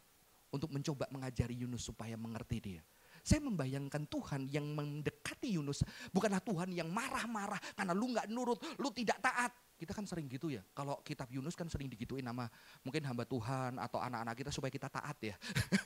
untuk 0.48 0.72
mencoba 0.72 1.04
mengajari 1.12 1.52
Yunus 1.60 1.84
supaya 1.84 2.16
mengerti 2.16 2.58
dia. 2.62 2.82
Saya 3.24 3.40
membayangkan 3.40 4.04
Tuhan 4.08 4.48
yang 4.52 4.68
mendekati 4.72 5.56
Yunus. 5.56 5.80
Bukanlah 6.12 6.44
Tuhan 6.44 6.72
yang 6.76 6.92
marah-marah 6.92 7.60
karena 7.72 7.92
lu 7.96 8.12
nggak 8.12 8.28
nurut, 8.28 8.60
lu 8.76 8.88
tidak 8.92 9.20
taat. 9.20 9.52
Kita 9.74 9.90
kan 9.90 10.06
sering 10.06 10.30
gitu 10.30 10.54
ya. 10.54 10.62
Kalau 10.70 11.02
kitab 11.02 11.26
Yunus 11.34 11.58
kan 11.58 11.66
sering 11.66 11.90
digituin 11.90 12.22
nama 12.22 12.46
mungkin 12.87 13.02
hamba 13.10 13.26
Tuhan 13.26 13.74
atau 13.82 13.98
anak-anak 13.98 14.34
kita 14.38 14.50
supaya 14.54 14.70
kita 14.70 14.87
taat 14.87 15.18
ya. 15.18 15.34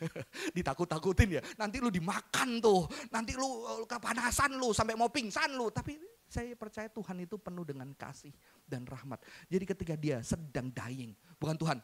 Ditakut-takutin 0.56 1.40
ya. 1.40 1.42
Nanti 1.56 1.80
lu 1.80 1.88
dimakan 1.88 2.60
tuh. 2.60 2.84
Nanti 3.08 3.32
lu 3.32 3.48
eh, 3.64 3.84
kepanasan 3.88 4.60
lu 4.60 4.76
sampai 4.76 4.92
mau 4.92 5.08
pingsan 5.08 5.56
lu. 5.56 5.72
Tapi 5.72 5.96
saya 6.28 6.52
percaya 6.52 6.92
Tuhan 6.92 7.24
itu 7.24 7.40
penuh 7.40 7.64
dengan 7.64 7.88
kasih 7.96 8.32
dan 8.68 8.84
rahmat. 8.84 9.24
Jadi 9.48 9.64
ketika 9.64 9.94
dia 9.96 10.20
sedang 10.20 10.68
dying, 10.68 11.16
bukan 11.40 11.56
Tuhan 11.56 11.78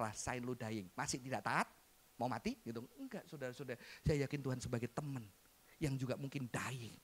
rasain 0.00 0.40
lu 0.40 0.56
dying, 0.56 0.88
masih 0.96 1.20
tidak 1.20 1.44
taat, 1.44 1.68
mau 2.16 2.32
mati 2.32 2.56
gitu. 2.64 2.80
Enggak 2.96 3.28
saudara-saudara, 3.28 3.76
saya 4.00 4.24
yakin 4.24 4.40
Tuhan 4.40 4.58
sebagai 4.64 4.88
teman 4.88 5.28
yang 5.76 5.92
juga 6.00 6.16
mungkin 6.16 6.48
dying. 6.48 6.96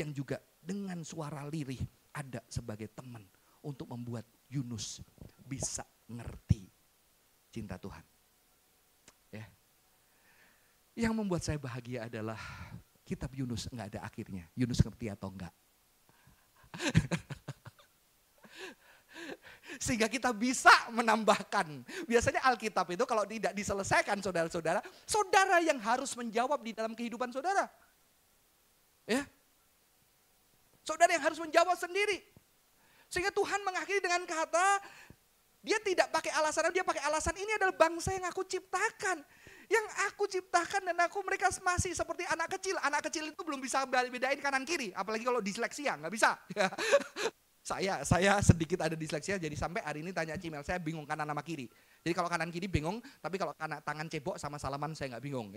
Yang 0.00 0.10
juga 0.24 0.36
dengan 0.64 1.04
suara 1.04 1.44
lirih 1.44 1.84
ada 2.16 2.40
sebagai 2.48 2.88
teman 2.88 3.20
untuk 3.60 3.88
membuat 3.88 4.24
Yunus 4.48 5.04
bisa 5.44 5.84
ngerti 6.08 6.66
cinta 7.52 7.76
Tuhan. 7.76 8.04
Ya. 9.30 9.46
Yang 10.96 11.14
membuat 11.14 11.42
saya 11.46 11.58
bahagia 11.60 12.06
adalah 12.10 12.38
kitab 13.04 13.30
Yunus 13.36 13.70
enggak 13.70 13.96
ada 13.96 14.00
akhirnya. 14.06 14.48
Yunus 14.56 14.82
ngerti 14.82 15.12
atau 15.12 15.30
enggak. 15.30 15.54
sehingga 19.80 20.10
kita 20.10 20.34
bisa 20.34 20.70
menambahkan. 20.92 21.86
Biasanya 22.04 22.44
Alkitab 22.44 22.90
itu 22.92 23.04
kalau 23.08 23.24
tidak 23.24 23.56
diselesaikan 23.56 24.20
saudara-saudara, 24.20 24.84
saudara 25.08 25.62
yang 25.64 25.78
harus 25.78 26.12
menjawab 26.18 26.60
di 26.60 26.76
dalam 26.76 26.92
kehidupan 26.92 27.32
saudara. 27.32 27.64
Ya. 29.08 29.24
Saudara 30.84 31.14
yang 31.14 31.24
harus 31.24 31.38
menjawab 31.38 31.76
sendiri. 31.80 32.20
Sehingga 33.10 33.34
Tuhan 33.34 33.60
mengakhiri 33.66 33.98
dengan 33.98 34.22
kata, 34.22 34.78
dia 35.60 35.76
tidak 35.82 36.08
pakai 36.14 36.32
alasan, 36.40 36.70
dia 36.72 36.86
pakai 36.86 37.02
alasan 37.04 37.36
ini 37.36 37.52
adalah 37.58 37.74
bangsa 37.74 38.14
yang 38.14 38.24
aku 38.30 38.46
ciptakan. 38.46 39.20
Yang 39.70 39.86
aku 40.10 40.24
ciptakan 40.26 40.82
dan 40.82 40.98
aku 41.06 41.22
mereka 41.22 41.46
masih 41.62 41.94
seperti 41.94 42.26
anak 42.26 42.58
kecil. 42.58 42.74
Anak 42.82 43.06
kecil 43.06 43.30
itu 43.30 43.42
belum 43.42 43.62
bisa 43.62 43.86
bedain 43.86 44.38
kanan 44.42 44.66
kiri, 44.66 44.90
apalagi 44.94 45.22
kalau 45.22 45.38
disleksia, 45.38 45.94
nggak 45.98 46.10
bisa. 46.10 46.34
Saya 47.60 48.00
saya 48.08 48.40
sedikit 48.40 48.80
ada 48.80 48.96
disleksia 48.96 49.36
jadi 49.36 49.52
sampai 49.52 49.84
hari 49.84 50.00
ini 50.00 50.16
tanya 50.16 50.32
Cimel 50.40 50.64
saya 50.64 50.80
bingung 50.80 51.04
kanan 51.04 51.28
sama 51.28 51.44
kiri. 51.44 51.68
Jadi 52.00 52.16
kalau 52.16 52.32
kanan 52.32 52.48
kiri 52.48 52.72
bingung, 52.72 53.04
tapi 53.20 53.36
kalau 53.36 53.52
kanan 53.52 53.84
tangan 53.84 54.08
cebok 54.08 54.40
sama 54.40 54.56
salaman 54.56 54.96
saya 54.96 55.14
nggak 55.14 55.24
bingung. 55.28 55.52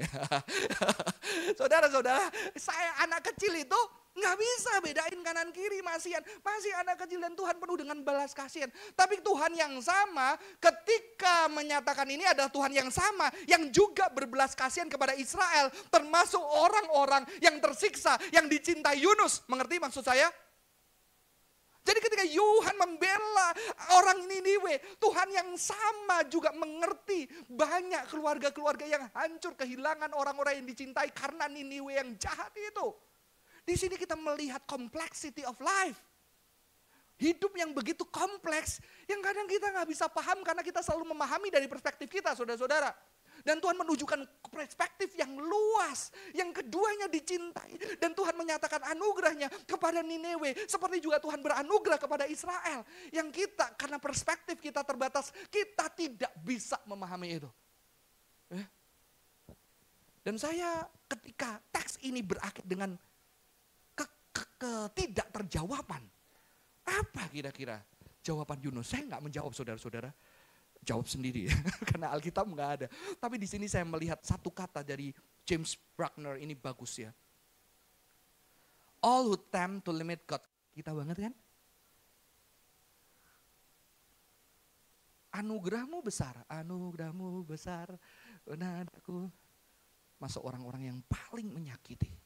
Saudara-saudara, 1.59 2.27
saya 2.59 3.07
anak 3.07 3.23
kecil 3.31 3.55
itu 3.55 3.79
nggak 4.13 4.35
bisa 4.37 4.73
bedain 4.79 5.19
kanan 5.25 5.49
kiri 5.49 5.81
masihan. 5.81 6.21
Masih 6.45 6.71
anak 6.77 7.01
kecil 7.05 7.19
dan 7.19 7.33
Tuhan 7.33 7.57
penuh 7.57 7.77
dengan 7.81 7.97
balas 8.05 8.31
kasihan. 8.31 8.69
Tapi 8.93 9.19
Tuhan 9.25 9.57
yang 9.57 9.73
sama 9.81 10.37
ketika 10.61 11.49
menyatakan 11.49 12.05
ini 12.05 12.23
adalah 12.25 12.49
Tuhan 12.53 12.71
yang 12.73 12.89
sama 12.93 13.29
yang 13.49 13.73
juga 13.73 14.09
berbelas 14.13 14.53
kasihan 14.53 14.87
kepada 14.87 15.17
Israel 15.17 15.73
termasuk 15.89 16.41
orang-orang 16.41 17.25
yang 17.41 17.57
tersiksa 17.57 18.15
yang 18.29 18.45
dicintai 18.45 19.01
Yunus. 19.01 19.41
Mengerti 19.49 19.81
maksud 19.81 20.05
saya? 20.05 20.29
Jadi 21.83 21.99
ketika 21.99 22.23
Yohan 22.23 22.79
membela 22.79 23.51
orang 23.99 24.23
Niniwe, 24.23 24.79
Tuhan 25.03 25.27
yang 25.35 25.51
sama 25.59 26.23
juga 26.31 26.55
mengerti 26.55 27.27
banyak 27.51 28.07
keluarga-keluarga 28.07 28.87
yang 28.87 29.03
hancur 29.11 29.51
kehilangan 29.59 30.15
orang-orang 30.15 30.63
yang 30.63 30.67
dicintai 30.67 31.11
karena 31.11 31.51
Niniwe 31.51 31.99
yang 31.99 32.15
jahat 32.15 32.55
itu. 32.55 32.95
Di 33.63 33.79
sini 33.79 33.95
kita 33.95 34.19
melihat 34.19 34.63
complexity 34.67 35.47
of 35.47 35.55
life. 35.63 35.99
Hidup 37.15 37.55
yang 37.55 37.71
begitu 37.71 38.03
kompleks, 38.09 38.83
yang 39.07 39.23
kadang 39.23 39.47
kita 39.47 39.71
nggak 39.71 39.87
bisa 39.87 40.11
paham 40.11 40.43
karena 40.43 40.59
kita 40.59 40.83
selalu 40.83 41.15
memahami 41.15 41.47
dari 41.47 41.71
perspektif 41.71 42.11
kita, 42.11 42.35
saudara-saudara. 42.35 42.91
Dan 43.43 43.59
Tuhan 43.59 43.75
menunjukkan 43.75 44.23
perspektif 44.47 45.11
yang 45.19 45.35
luas. 45.35 46.15
Yang 46.31 46.63
keduanya 46.63 47.11
dicintai. 47.11 47.75
Dan 47.99 48.15
Tuhan 48.15 48.39
menyatakan 48.39 48.79
anugerahnya 48.95 49.51
kepada 49.67 49.99
Nineveh. 49.99 50.55
Seperti 50.63 51.03
juga 51.03 51.19
Tuhan 51.19 51.43
beranugerah 51.43 51.99
kepada 51.99 52.23
Israel. 52.29 52.87
Yang 53.11 53.43
kita 53.43 53.75
karena 53.75 53.99
perspektif 53.99 54.63
kita 54.63 54.87
terbatas. 54.87 55.35
Kita 55.51 55.91
tidak 55.91 56.31
bisa 56.39 56.79
memahami 56.87 57.43
itu. 57.43 57.49
Eh? 58.55 58.65
Dan 60.23 60.39
saya 60.39 60.87
ketika 61.11 61.59
teks 61.67 61.99
ini 61.99 62.23
berakhir 62.23 62.63
dengan 62.63 62.95
ketidakterjawaban. 64.33 66.03
Apa 66.83 67.29
kira-kira 67.31 67.79
jawaban 68.25 68.59
Yunus? 68.59 68.91
Saya 68.91 69.07
nggak 69.07 69.23
menjawab 69.23 69.53
saudara-saudara 69.55 70.11
jawab 70.83 71.07
sendiri 71.07 71.47
ya, 71.47 71.55
karena 71.89 72.11
Alkitab 72.11 72.43
nggak 72.43 72.71
ada. 72.79 72.87
Tapi 73.17 73.39
di 73.39 73.47
sini 73.47 73.71
saya 73.71 73.87
melihat 73.87 74.19
satu 74.19 74.51
kata 74.51 74.83
dari 74.83 75.15
James 75.47 75.79
Bruckner 75.95 76.35
ini 76.37 76.53
bagus 76.53 76.99
ya. 76.99 77.09
All 79.03 79.27
who 79.27 79.35
attempt 79.35 79.87
to 79.87 79.91
limit 79.95 80.23
God. 80.27 80.43
Kita 80.75 80.91
banget 80.95 81.27
kan? 81.27 81.33
Anugerahmu 85.33 85.97
besar, 86.05 86.45
anugerahmu 86.45 87.41
besar, 87.41 87.89
benar 88.45 88.85
aku 88.93 89.25
masuk 90.21 90.45
orang-orang 90.45 90.93
yang 90.93 90.99
paling 91.09 91.49
menyakiti. 91.49 92.22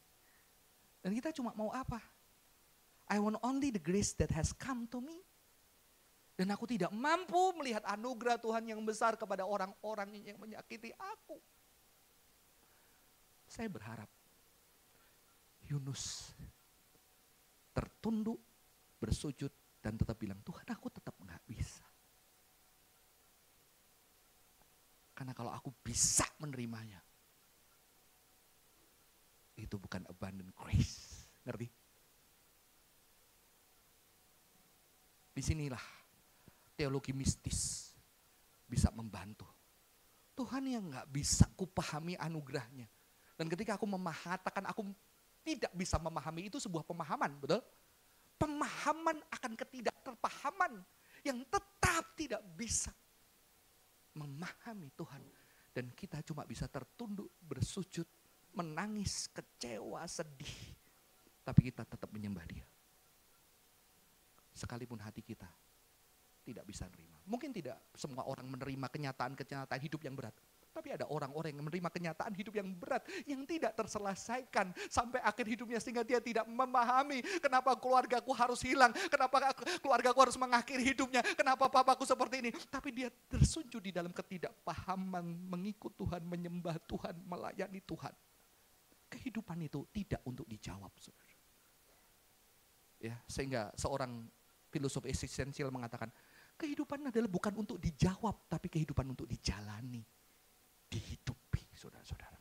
Dan 1.08 1.16
kita 1.16 1.32
cuma 1.32 1.56
mau 1.56 1.72
apa? 1.72 2.04
I 3.08 3.16
want 3.16 3.40
only 3.40 3.72
the 3.72 3.80
grace 3.80 4.12
that 4.20 4.28
has 4.36 4.52
come 4.52 4.84
to 4.92 5.00
me. 5.00 5.24
Dan 6.36 6.52
aku 6.52 6.68
tidak 6.68 6.92
mampu 6.92 7.56
melihat 7.56 7.80
anugerah 7.88 8.36
Tuhan 8.36 8.68
yang 8.68 8.84
besar 8.84 9.16
kepada 9.16 9.48
orang-orang 9.48 10.20
yang 10.20 10.36
menyakiti 10.36 10.92
aku. 11.00 11.40
Saya 13.48 13.72
berharap 13.72 14.12
Yunus 15.72 16.36
tertunduk, 17.72 18.44
bersujud, 19.00 19.80
dan 19.80 19.96
tetap 19.96 20.20
bilang, 20.20 20.44
Tuhan 20.44 20.68
aku 20.68 20.92
tetap 20.92 21.16
nggak 21.24 21.40
bisa. 21.48 21.88
Karena 25.16 25.32
kalau 25.32 25.56
aku 25.56 25.72
bisa 25.72 26.28
menerimanya, 26.44 27.00
itu 29.58 29.76
bukan 29.82 30.06
abundant 30.06 30.54
grace. 30.54 31.26
Ngerti? 31.42 31.68
Di 35.34 35.42
sinilah 35.42 35.82
teologi 36.78 37.14
mistis 37.14 37.94
bisa 38.70 38.94
membantu. 38.94 39.50
Tuhan 40.38 40.70
yang 40.70 40.86
nggak 40.94 41.10
bisa 41.10 41.50
kupahami 41.58 42.14
anugerahnya. 42.22 42.86
Dan 43.34 43.50
ketika 43.50 43.78
aku 43.78 43.90
memahatakan 43.90 44.70
aku 44.70 44.86
tidak 45.42 45.74
bisa 45.74 45.98
memahami 45.98 46.50
itu 46.50 46.62
sebuah 46.62 46.86
pemahaman, 46.86 47.38
betul? 47.42 47.62
Pemahaman 48.38 49.18
akan 49.34 49.54
ketidakterpahaman 49.58 50.74
yang 51.26 51.42
tetap 51.50 52.06
tidak 52.14 52.42
bisa 52.54 52.94
memahami 54.14 54.94
Tuhan. 54.94 55.22
Dan 55.74 55.94
kita 55.94 56.26
cuma 56.26 56.46
bisa 56.46 56.66
tertunduk, 56.66 57.30
bersujud, 57.42 58.06
menangis, 58.58 59.30
kecewa, 59.30 60.02
sedih. 60.10 60.56
Tapi 61.46 61.70
kita 61.70 61.86
tetap 61.86 62.10
menyembah 62.10 62.44
dia. 62.50 62.66
Sekalipun 64.58 64.98
hati 64.98 65.22
kita 65.22 65.46
tidak 66.48 66.64
bisa 66.66 66.88
menerima. 66.90 67.18
Mungkin 67.28 67.52
tidak 67.52 67.78
semua 67.94 68.24
orang 68.26 68.48
menerima 68.48 68.88
kenyataan-kenyataan 68.88 69.82
hidup 69.84 70.02
yang 70.02 70.16
berat. 70.16 70.34
Tapi 70.78 70.94
ada 70.94 71.10
orang-orang 71.10 71.58
yang 71.58 71.66
menerima 71.66 71.90
kenyataan 71.90 72.38
hidup 72.38 72.54
yang 72.54 72.70
berat, 72.78 73.02
yang 73.26 73.42
tidak 73.50 73.74
terselesaikan 73.74 74.70
sampai 74.94 75.18
akhir 75.26 75.50
hidupnya 75.50 75.82
sehingga 75.82 76.06
dia 76.06 76.22
tidak 76.22 76.46
memahami 76.46 77.26
kenapa 77.42 77.74
keluargaku 77.74 78.30
harus 78.30 78.62
hilang, 78.62 78.94
kenapa 79.10 79.58
keluargaku 79.82 80.20
harus 80.22 80.38
mengakhiri 80.38 80.94
hidupnya, 80.94 81.26
kenapa 81.34 81.66
papaku 81.66 82.06
seperti 82.06 82.46
ini. 82.46 82.52
Tapi 82.70 82.94
dia 82.94 83.10
tersunjuk 83.10 83.82
di 83.82 83.90
dalam 83.90 84.14
ketidakpahaman, 84.14 85.26
mengikut 85.50 85.98
Tuhan, 85.98 86.22
menyembah 86.22 86.78
Tuhan, 86.86 87.26
melayani 87.26 87.82
Tuhan. 87.82 88.14
Kehidupan 89.08 89.58
itu 89.64 89.88
tidak 89.96 90.22
untuk 90.28 90.44
dijawab, 90.48 90.92
saudara. 91.00 91.36
Ya, 92.98 93.16
sehingga 93.30 93.72
seorang 93.78 94.28
filosof 94.68 95.08
eksistensial 95.08 95.72
mengatakan, 95.72 96.12
kehidupan 96.60 97.08
adalah 97.08 97.30
bukan 97.32 97.56
untuk 97.56 97.80
dijawab, 97.80 98.50
tapi 98.52 98.68
kehidupan 98.68 99.08
untuk 99.08 99.30
dijalani 99.30 100.04
dihidupi, 100.88 101.62
saudara-saudara. 101.76 102.36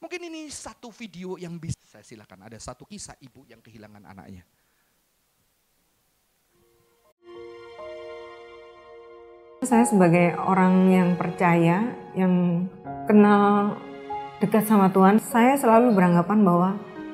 Mungkin 0.00 0.20
ini 0.32 0.48
satu 0.48 0.88
video 0.88 1.36
yang 1.36 1.60
bisa 1.60 1.76
saya 1.84 2.00
silakan. 2.00 2.48
Ada 2.48 2.56
satu 2.72 2.88
kisah 2.88 3.20
ibu 3.20 3.44
yang 3.44 3.60
kehilangan 3.60 4.00
anaknya. 4.08 4.48
Saya 9.60 9.84
sebagai 9.84 10.40
orang 10.40 10.88
yang 10.88 11.08
percaya, 11.20 11.84
yang 12.16 12.64
kenal 13.04 13.76
dekat 14.40 14.66
sama 14.66 14.88
Tuhan, 14.90 15.20
saya 15.20 15.54
selalu 15.54 15.94
beranggapan 15.94 16.40
bahwa 16.42 16.70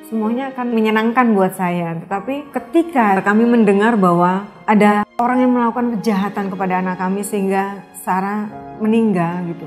semuanya 0.07 0.55
akan 0.55 0.67
menyenangkan 0.73 1.35
buat 1.35 1.59
saya. 1.59 1.99
Tetapi 2.07 2.55
ketika 2.55 3.21
kami 3.21 3.45
mendengar 3.45 3.99
bahwa 3.99 4.47
ada 4.65 5.03
orang 5.19 5.45
yang 5.45 5.53
melakukan 5.53 5.99
kejahatan 5.99 6.49
kepada 6.49 6.81
anak 6.81 6.97
kami 6.97 7.21
sehingga 7.27 7.83
Sarah 7.93 8.47
meninggal 8.79 9.43
gitu 9.51 9.67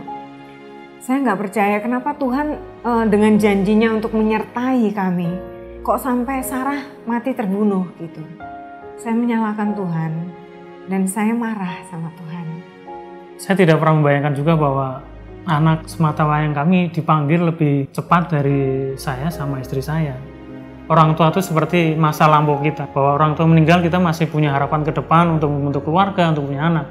saya 1.09 1.25
nggak 1.25 1.41
percaya 1.41 1.81
kenapa 1.81 2.13
Tuhan 2.13 2.47
uh, 2.85 3.01
dengan 3.09 3.33
janjinya 3.39 3.97
untuk 3.97 4.13
menyertai 4.13 4.93
kami, 4.93 5.31
kok 5.81 5.97
sampai 5.97 6.45
Sarah 6.45 6.85
mati 7.09 7.33
terbunuh 7.33 7.89
gitu. 7.97 8.21
Saya 9.01 9.17
menyalahkan 9.17 9.73
Tuhan 9.73 10.11
dan 10.85 11.09
saya 11.09 11.33
marah 11.33 11.81
sama 11.89 12.13
Tuhan. 12.13 12.45
Saya 13.41 13.57
tidak 13.57 13.81
pernah 13.81 13.97
membayangkan 13.97 14.37
juga 14.37 14.53
bahwa 14.53 15.01
anak 15.49 15.89
semata 15.89 16.29
wayang 16.29 16.53
kami 16.53 16.93
dipanggil 16.93 17.49
lebih 17.49 17.89
cepat 17.89 18.37
dari 18.37 18.93
saya 19.01 19.33
sama 19.33 19.57
istri 19.57 19.81
saya. 19.81 20.13
Orang 20.89 21.13
tua 21.13 21.29
itu 21.29 21.41
seperti 21.41 21.93
masa 21.93 22.25
lampau 22.25 22.61
kita, 22.61 22.89
bahwa 22.89 23.17
orang 23.17 23.31
tua 23.37 23.45
meninggal 23.45 23.81
kita 23.81 24.01
masih 24.01 24.25
punya 24.25 24.53
harapan 24.53 24.81
ke 24.81 24.93
depan 24.93 25.37
untuk 25.37 25.49
membentuk 25.53 25.85
keluarga, 25.85 26.33
untuk 26.33 26.49
punya 26.49 26.65
anak. 26.65 26.85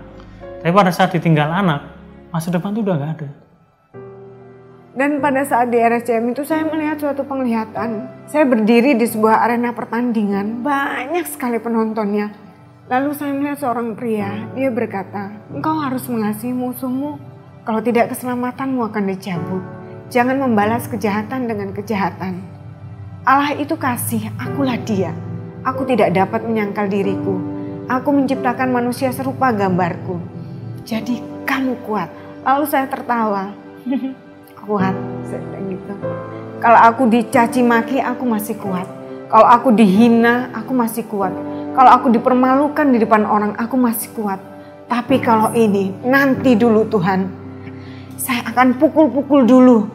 Tapi 0.63 0.71
pada 0.71 0.91
saat 0.95 1.11
ditinggal 1.15 1.51
anak, 1.51 1.81
masa 2.31 2.51
depan 2.55 2.75
itu 2.75 2.83
udah 2.87 2.95
nggak 2.95 3.13
ada. 3.19 3.29
Dan 4.99 5.23
pada 5.23 5.47
saat 5.47 5.71
di 5.71 5.79
RSCM 5.79 6.35
itu 6.35 6.43
saya 6.43 6.67
melihat 6.67 6.99
suatu 6.99 7.23
penglihatan. 7.23 8.11
Saya 8.27 8.43
berdiri 8.47 8.99
di 8.99 9.07
sebuah 9.07 9.47
arena 9.47 9.71
pertandingan, 9.71 10.63
banyak 10.67 11.23
sekali 11.27 11.63
penontonnya. 11.63 12.35
Lalu 12.91 13.11
saya 13.15 13.31
melihat 13.31 13.63
seorang 13.63 13.95
pria, 13.95 14.51
dia 14.59 14.71
berkata, 14.75 15.43
engkau 15.55 15.79
harus 15.79 16.03
mengasihi 16.11 16.51
musuhmu, 16.51 17.21
kalau 17.69 17.85
tidak 17.85 18.17
keselamatanmu 18.17 18.81
akan 18.81 19.05
dicabut. 19.13 19.61
Jangan 20.09 20.41
membalas 20.41 20.89
kejahatan 20.89 21.45
dengan 21.45 21.77
kejahatan. 21.77 22.41
Allah 23.29 23.53
itu 23.61 23.77
kasih, 23.77 24.33
akulah 24.41 24.81
dia. 24.81 25.13
Aku 25.69 25.85
tidak 25.85 26.17
dapat 26.17 26.49
menyangkal 26.49 26.89
diriku. 26.89 27.37
Aku 27.93 28.09
menciptakan 28.17 28.73
manusia 28.73 29.13
serupa 29.13 29.53
gambarku. 29.53 30.17
Jadi 30.89 31.21
kamu 31.45 31.77
kuat. 31.85 32.09
Lalu 32.41 32.65
saya 32.65 32.89
tertawa. 32.89 33.53
kuat 34.69 34.93
saya 35.25 35.59
gitu 35.65 35.95
kalau 36.61 36.79
aku 36.85 37.09
dicaci 37.09 37.65
maki 37.65 38.05
aku 38.05 38.29
masih 38.29 38.61
kuat 38.61 38.85
kalau 39.33 39.49
aku 39.49 39.73
dihina 39.73 40.53
aku 40.53 40.77
masih 40.77 41.09
kuat 41.09 41.33
kalau 41.73 41.91
aku 41.97 42.13
dipermalukan 42.13 42.93
di 42.93 43.01
depan 43.01 43.25
orang 43.25 43.57
aku 43.57 43.81
masih 43.81 44.13
kuat 44.13 44.37
tapi 44.93 45.25
kalau 45.25 45.57
ini 45.57 45.97
nanti 46.05 46.53
dulu 46.53 46.85
Tuhan 46.93 47.48
saya 48.19 48.43
akan 48.51 48.77
pukul-pukul 48.83 49.47
dulu 49.47 49.87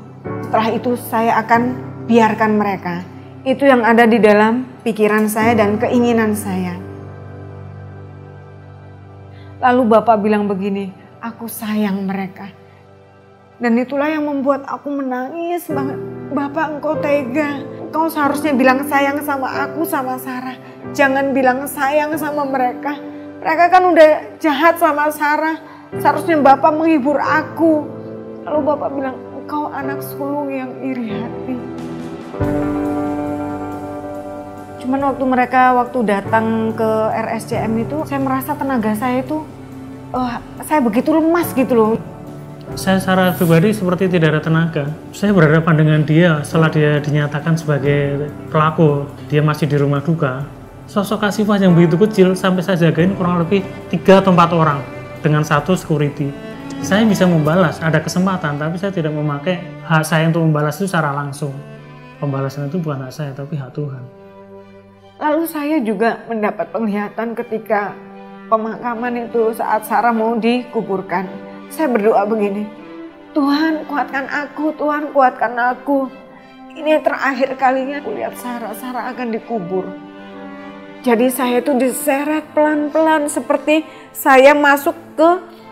setelah 0.48 0.70
itu 0.72 0.96
saya 0.96 1.38
akan 1.44 1.76
biarkan 2.08 2.52
mereka 2.56 3.04
itu 3.44 3.68
yang 3.68 3.84
ada 3.84 4.08
di 4.08 4.24
dalam 4.24 4.64
pikiran 4.88 5.28
saya 5.28 5.54
dan 5.54 5.76
keinginan 5.76 6.34
saya 6.34 6.80
lalu 9.60 9.94
Bapak 10.00 10.24
bilang 10.24 10.48
begini 10.48 10.96
aku 11.20 11.52
sayang 11.52 12.08
mereka 12.08 12.64
dan 13.62 13.80
itulah 13.80 14.12
yang 14.12 14.28
membuat 14.28 14.68
aku 14.68 14.92
menangis 14.92 15.72
banget. 15.72 15.96
Bapak 16.36 16.66
engkau 16.74 17.00
tega. 17.00 17.64
Engkau 17.88 18.12
seharusnya 18.12 18.52
bilang 18.52 18.84
sayang 18.90 19.24
sama 19.24 19.48
aku 19.64 19.88
sama 19.88 20.20
Sarah. 20.20 20.60
Jangan 20.92 21.32
bilang 21.32 21.64
sayang 21.70 22.12
sama 22.20 22.44
mereka. 22.44 23.00
Mereka 23.40 23.66
kan 23.72 23.84
udah 23.88 24.36
jahat 24.44 24.76
sama 24.82 25.08
Sarah. 25.16 25.64
Seharusnya 25.96 26.44
Bapak 26.44 26.76
menghibur 26.76 27.16
aku. 27.24 28.03
Lalu 28.44 28.60
Bapak 28.68 28.90
bilang, 28.92 29.16
engkau 29.40 29.72
anak 29.72 30.04
sulung 30.04 30.52
yang 30.52 30.72
iri 30.84 31.16
hati. 31.16 31.56
Cuman 34.84 35.00
waktu 35.00 35.24
mereka 35.24 35.72
waktu 35.80 36.00
datang 36.04 36.76
ke 36.76 36.92
RSCM 37.16 37.72
itu, 37.88 38.04
saya 38.04 38.20
merasa 38.20 38.52
tenaga 38.52 38.92
saya 39.00 39.24
itu, 39.24 39.48
uh, 40.12 40.44
saya 40.68 40.84
begitu 40.84 41.16
lemas 41.16 41.56
gitu 41.56 41.74
loh 41.76 41.96
saya 42.74 42.98
secara 42.98 43.36
pribadi 43.38 43.70
seperti 43.70 44.10
tidak 44.10 44.34
ada 44.34 44.42
tenaga. 44.42 44.86
Saya 45.14 45.30
berhadapan 45.30 45.76
dengan 45.78 46.00
dia 46.02 46.42
setelah 46.42 46.74
dia 46.74 46.98
dinyatakan 46.98 47.54
sebagai 47.54 48.32
pelaku, 48.50 49.06
dia 49.30 49.46
masih 49.46 49.70
di 49.70 49.78
rumah 49.78 50.02
duka. 50.02 50.42
Sosok 50.90 51.30
kasifah 51.30 51.62
yang 51.62 51.78
begitu 51.78 52.02
kecil 52.02 52.28
sampai 52.34 52.66
saya 52.66 52.90
jagain 52.90 53.14
kurang 53.14 53.46
lebih 53.46 53.62
tiga 53.94 54.26
atau 54.26 54.34
empat 54.34 54.52
orang 54.58 54.80
dengan 55.22 55.46
satu 55.46 55.78
security. 55.78 56.53
Saya 56.84 57.08
bisa 57.08 57.24
membalas, 57.24 57.80
ada 57.80 57.96
kesempatan, 58.04 58.60
tapi 58.60 58.76
saya 58.76 58.92
tidak 58.92 59.16
memakai 59.16 59.64
hak 59.88 60.04
saya 60.04 60.28
untuk 60.28 60.44
membalas 60.44 60.76
itu 60.76 60.92
secara 60.92 61.16
langsung. 61.16 61.56
Pembalasan 62.20 62.68
itu 62.68 62.76
bukan 62.76 63.08
hak 63.08 63.14
saya, 63.16 63.32
tapi 63.32 63.56
hak 63.56 63.72
Tuhan. 63.72 64.04
Lalu 65.16 65.44
saya 65.48 65.80
juga 65.80 66.20
mendapat 66.28 66.76
penglihatan 66.76 67.40
ketika 67.40 67.96
pemakaman 68.52 69.32
itu 69.32 69.56
saat 69.56 69.88
Sarah 69.88 70.12
mau 70.12 70.36
dikuburkan 70.36 71.24
saya 71.72 71.88
berdoa 71.88 72.28
begini, 72.28 72.68
Tuhan 73.32 73.88
kuatkan 73.88 74.28
aku, 74.28 74.76
Tuhan 74.76 75.16
kuatkan 75.16 75.56
aku. 75.56 76.12
Ini 76.76 77.00
terakhir 77.00 77.56
kalinya 77.56 78.04
aku 78.04 78.12
lihat 78.12 78.36
Sarah, 78.36 78.76
Sarah 78.76 79.08
akan 79.16 79.32
dikubur. 79.32 79.88
Jadi 81.00 81.32
saya 81.32 81.64
itu 81.64 81.72
diseret 81.80 82.44
pelan-pelan 82.52 83.32
seperti 83.32 83.88
saya 84.12 84.52
masuk 84.52 85.00
ke 85.16 85.63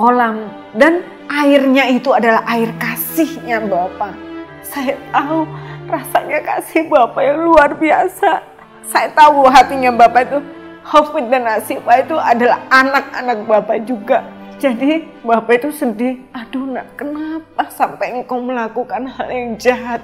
kolam 0.00 0.48
dan 0.80 1.04
airnya 1.28 1.84
itu 1.92 2.08
adalah 2.16 2.40
air 2.48 2.72
kasihnya 2.80 3.60
Bapak. 3.68 4.16
Saya 4.64 4.96
tahu 5.12 5.44
rasanya 5.92 6.40
kasih 6.40 6.88
Bapak 6.88 7.20
yang 7.20 7.44
luar 7.44 7.76
biasa. 7.76 8.40
Saya 8.88 9.12
tahu 9.12 9.44
hatinya 9.52 9.92
Bapak 9.92 10.32
itu 10.32 10.38
Hafid 10.80 11.28
dan 11.28 11.44
Asifah 11.44 12.00
itu 12.00 12.16
adalah 12.16 12.64
anak-anak 12.72 13.38
Bapak 13.44 13.78
juga. 13.84 14.24
Jadi 14.56 15.04
Bapak 15.20 15.60
itu 15.60 15.68
sedih, 15.76 16.24
aduh 16.32 16.64
nak 16.64 16.96
kenapa 16.96 17.68
sampai 17.68 18.16
engkau 18.16 18.40
melakukan 18.40 19.04
hal 19.04 19.28
yang 19.28 19.60
jahat. 19.60 20.00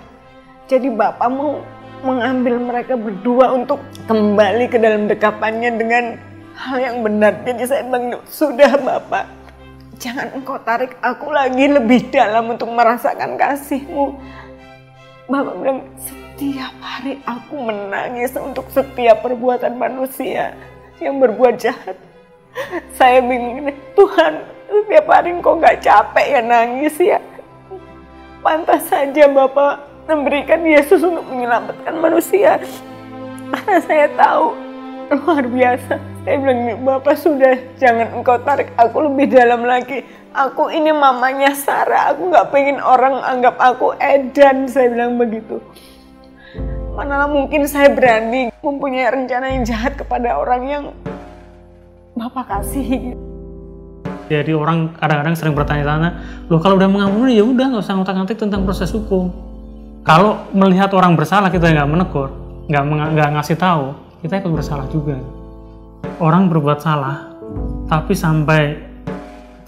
Jadi 0.68 0.93
Bapak 0.93 1.33
mau 1.33 1.64
mengambil 2.05 2.61
mereka 2.61 3.01
berdua 3.01 3.57
untuk 3.57 3.81
kembali 4.05 4.68
ke 4.68 4.77
dalam 4.77 5.09
dekapannya 5.09 5.73
dengan 5.73 6.05
hal 6.53 6.77
yang 6.81 6.97
benar. 7.01 7.33
Jadi 7.49 7.64
saya 7.64 7.83
bilang, 7.85 8.20
sudah 8.29 8.77
Bapak, 8.81 9.45
jangan 10.07 10.39
engkau 10.39 10.55
tarik 10.63 10.95
aku 11.03 11.35
lagi 11.35 11.67
lebih 11.67 12.15
dalam 12.15 12.55
untuk 12.55 12.71
merasakan 12.71 13.35
kasihmu. 13.35 14.15
Bapak 15.27 15.55
bilang, 15.59 15.83
setiap 15.99 16.71
hari 16.79 17.19
aku 17.27 17.59
menangis 17.59 18.31
untuk 18.39 18.71
setiap 18.71 19.27
perbuatan 19.27 19.75
manusia 19.75 20.55
yang 21.03 21.19
berbuat 21.19 21.59
jahat. 21.59 21.99
Saya 22.95 23.19
bingung, 23.19 23.67
Tuhan, 23.99 24.47
setiap 24.71 25.07
hari 25.11 25.35
engkau 25.35 25.59
gak 25.59 25.83
capek 25.83 26.39
ya 26.39 26.41
nangis 26.47 26.95
ya. 27.03 27.19
Pantas 28.47 28.87
saja 28.87 29.27
Bapak 29.27 30.07
memberikan 30.07 30.63
Yesus 30.63 31.03
untuk 31.03 31.27
menyelamatkan 31.27 31.99
manusia. 31.99 32.63
Karena 33.51 33.79
saya 33.83 34.07
tahu 34.15 34.55
luar 35.13 35.45
biasa. 35.47 35.95
Saya 36.27 36.37
bilang, 36.43 36.83
Bapak 36.83 37.17
sudah 37.19 37.55
jangan 37.79 38.19
engkau 38.19 38.39
tarik 38.43 38.75
aku 38.75 39.07
lebih 39.07 39.31
dalam 39.31 39.63
lagi. 39.63 40.03
Aku 40.37 40.69
ini 40.69 40.93
mamanya 40.93 41.57
Sarah, 41.57 42.13
aku 42.13 42.29
nggak 42.29 42.53
pengen 42.53 42.77
orang 42.83 43.25
anggap 43.25 43.57
aku 43.57 43.97
edan, 43.97 44.69
saya 44.69 44.93
bilang 44.93 45.17
begitu. 45.17 45.63
Manalah 46.93 47.29
mungkin 47.29 47.65
saya 47.65 47.93
berani 47.93 48.53
mempunyai 48.61 49.09
rencana 49.13 49.53
yang 49.53 49.65
jahat 49.65 49.97
kepada 49.97 50.37
orang 50.37 50.63
yang 50.69 50.85
Bapak 52.17 52.49
kasih. 52.49 53.17
Jadi 54.27 54.53
orang 54.53 54.97
kadang-kadang 54.99 55.37
sering 55.39 55.55
bertanya-tanya, 55.55 56.11
loh 56.51 56.59
kalau 56.59 56.75
udah 56.81 56.91
mengampuni 56.91 57.39
ya 57.39 57.45
udah 57.47 57.73
nggak 57.73 57.85
usah 57.85 57.95
ngotak-ngatik 57.95 58.37
tentang 58.37 58.67
proses 58.67 58.91
hukum. 58.91 59.31
Kalau 60.03 60.51
melihat 60.51 60.91
orang 60.93 61.15
bersalah 61.15 61.49
kita 61.49 61.71
nggak 61.71 61.89
menegur, 61.89 62.35
nggak 62.67 63.31
ngasih 63.39 63.55
tahu, 63.55 63.95
kita 64.25 64.41
ikut 64.41 64.53
bersalah 64.53 64.89
juga. 64.89 65.21
Orang 66.17 66.49
berbuat 66.49 66.81
salah, 66.81 67.37
tapi 67.91 68.17
sampai 68.17 68.81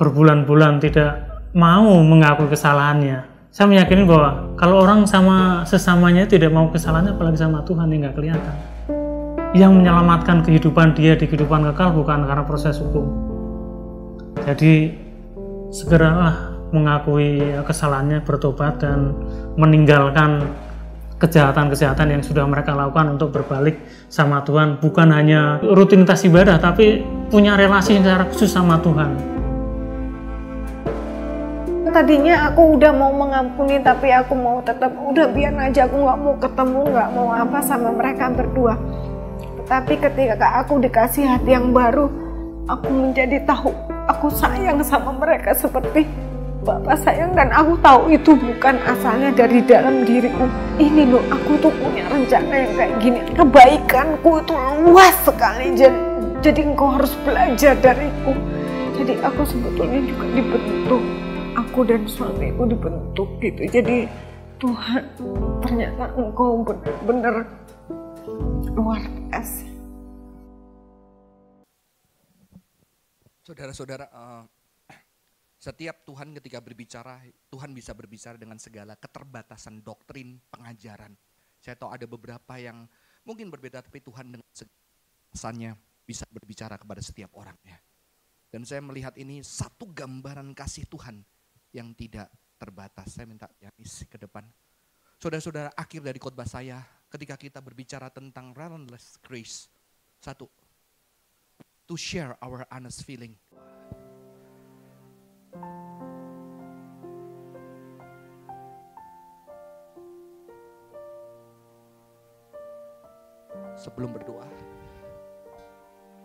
berbulan-bulan 0.01 0.81
tidak 0.81 1.45
mau 1.53 2.01
mengakui 2.01 2.49
kesalahannya. 2.49 3.27
Saya 3.49 3.67
meyakini 3.67 4.05
bahwa 4.07 4.55
kalau 4.61 4.85
orang 4.85 5.09
sama 5.09 5.67
sesamanya 5.67 6.29
tidak 6.29 6.53
mau 6.55 6.71
kesalahannya, 6.71 7.17
apalagi 7.17 7.41
sama 7.41 7.65
Tuhan 7.67 7.91
yang 7.91 8.09
nggak 8.09 8.17
kelihatan. 8.17 8.57
Yang 9.57 9.73
menyelamatkan 9.81 10.45
kehidupan 10.45 10.93
dia 10.93 11.17
di 11.17 11.25
kehidupan 11.25 11.65
kekal 11.73 11.97
bukan 11.97 12.29
karena 12.29 12.45
proses 12.45 12.77
hukum. 12.79 13.09
Jadi 14.45 14.95
segeralah 15.73 16.57
mengakui 16.71 17.41
kesalahannya, 17.65 18.21
bertobat 18.25 18.85
dan 18.85 19.17
meninggalkan 19.57 20.45
kejahatan-kejahatan 21.19 22.19
yang 22.19 22.23
sudah 22.23 22.47
mereka 22.47 22.73
lakukan 22.73 23.19
untuk 23.19 23.35
berbalik 23.35 23.83
sama 24.07 24.43
Tuhan. 24.47 24.79
Bukan 24.79 25.11
hanya 25.11 25.59
rutinitas 25.61 26.23
ibadah 26.25 26.57
tapi 26.63 27.03
punya 27.29 27.59
relasi 27.59 27.99
secara 27.99 28.25
khusus 28.31 28.49
sama 28.49 28.79
Tuhan. 28.81 29.39
Tadinya 31.89 32.53
aku 32.53 32.79
udah 32.79 32.93
mau 32.95 33.11
mengampuni 33.11 33.83
tapi 33.83 34.15
aku 34.15 34.37
mau 34.39 34.63
tetap 34.63 34.95
udah 34.95 35.35
biar 35.35 35.57
aja 35.59 35.91
aku 35.91 35.97
nggak 35.99 36.19
mau 36.21 36.35
ketemu 36.39 36.81
nggak 36.95 37.11
mau 37.11 37.29
apa 37.35 37.59
sama 37.67 37.91
mereka 37.91 38.31
berdua. 38.31 38.79
Tapi 39.67 39.99
ketika 40.01 40.63
aku 40.63 40.79
dikasih 40.79 41.27
hati 41.27 41.59
yang 41.59 41.75
baru 41.75 42.07
aku 42.69 42.89
menjadi 42.93 43.43
tahu 43.49 43.73
aku 44.07 44.29
sayang 44.31 44.79
sama 44.85 45.17
mereka 45.17 45.57
seperti 45.57 46.28
Bapak 46.59 46.99
sayang 47.07 47.39
dan 47.39 47.55
aku 47.55 47.79
tahu 47.79 48.11
itu 48.11 48.35
bukan 48.35 48.83
asalnya 48.83 49.31
dari 49.31 49.63
dalam 49.63 50.03
diriku. 50.03 50.43
Ini 50.75 51.07
loh, 51.07 51.23
aku 51.31 51.55
tuh 51.63 51.71
punya 51.79 52.03
rencana 52.11 52.51
yang 52.51 52.73
kayak 52.75 52.95
gini. 52.99 53.21
Kebaikanku 53.31 54.43
itu 54.43 54.55
luas 54.83 55.15
sekali. 55.23 55.79
Jadi, 55.79 55.99
jadi 56.43 56.61
engkau 56.67 56.99
harus 56.99 57.15
belajar 57.23 57.79
dariku. 57.79 58.35
Jadi 58.99 59.15
aku 59.23 59.47
sebetulnya 59.47 60.03
juga 60.03 60.27
dibentuk. 60.35 61.03
Aku 61.55 61.79
dan 61.87 62.03
suamiku 62.11 62.67
dibentuk 62.67 63.29
gitu. 63.39 63.63
Jadi 63.71 64.11
Tuhan, 64.59 65.03
ternyata 65.63 66.11
engkau 66.19 66.67
benar-benar 66.67 67.47
luar 68.75 69.03
biasa. 69.07 69.67
Saudara-saudara, 73.47 74.11
uh, 74.11 74.43
setiap 75.59 76.07
Tuhan 76.07 76.31
ketika 76.39 76.63
berbicara, 76.63 77.19
Tuhan 77.51 77.75
bisa 77.75 77.91
berbicara 77.91 78.39
dengan 78.39 78.63
segala 78.63 78.95
keterbatasan 78.95 79.83
doktrin, 79.83 80.39
pengajaran. 80.55 81.19
Saya 81.59 81.75
tahu 81.75 81.91
ada 81.91 82.07
beberapa 82.07 82.55
yang 82.63 82.87
mungkin 83.27 83.51
berbeda, 83.51 83.83
tapi 83.83 83.99
Tuhan 83.99 84.39
dengan 84.39 84.47
segalanya 84.55 85.75
bisa 86.07 86.23
berbicara 86.31 86.79
kepada 86.79 87.03
setiap 87.03 87.35
orang. 87.35 87.59
Ya. 87.67 87.75
Dan 88.55 88.63
saya 88.63 88.79
melihat 88.87 89.19
ini 89.19 89.43
satu 89.43 89.91
gambaran 89.91 90.55
kasih 90.55 90.87
Tuhan 90.87 91.27
yang 91.75 91.91
tidak 91.93 92.31
terbatas. 92.55 93.19
Saya 93.19 93.27
minta 93.27 93.51
Yanis 93.59 94.07
ke 94.07 94.15
depan. 94.15 94.47
Saudara-saudara, 95.19 95.75
akhir 95.75 96.07
dari 96.07 96.23
khotbah 96.23 96.47
saya 96.47 96.87
ketika 97.11 97.35
kita 97.35 97.59
berbicara 97.59 98.15
tentang 98.15 98.55
relentless 98.55 99.19
grace. 99.27 99.67
Satu, 100.23 100.47
to 101.91 101.99
share 101.99 102.39
our 102.39 102.63
honest 102.71 103.03
feeling. 103.03 103.35
Sebelum 113.79 114.13
berdoa, 114.13 114.45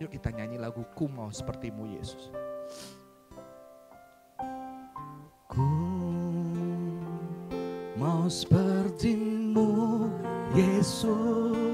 yuk 0.02 0.12
kita 0.12 0.34
nyanyi 0.36 0.60
lagu 0.60 0.84
Ku 0.92 1.08
mau 1.08 1.32
sepertimu 1.32 1.86
Yesus. 1.96 2.34
Ku 5.48 5.70
mau 7.96 8.28
sepertimu 8.28 10.10
Yesus 10.52 11.73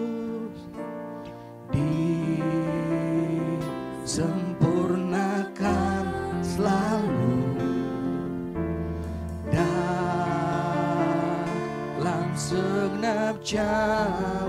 child. 13.49 14.48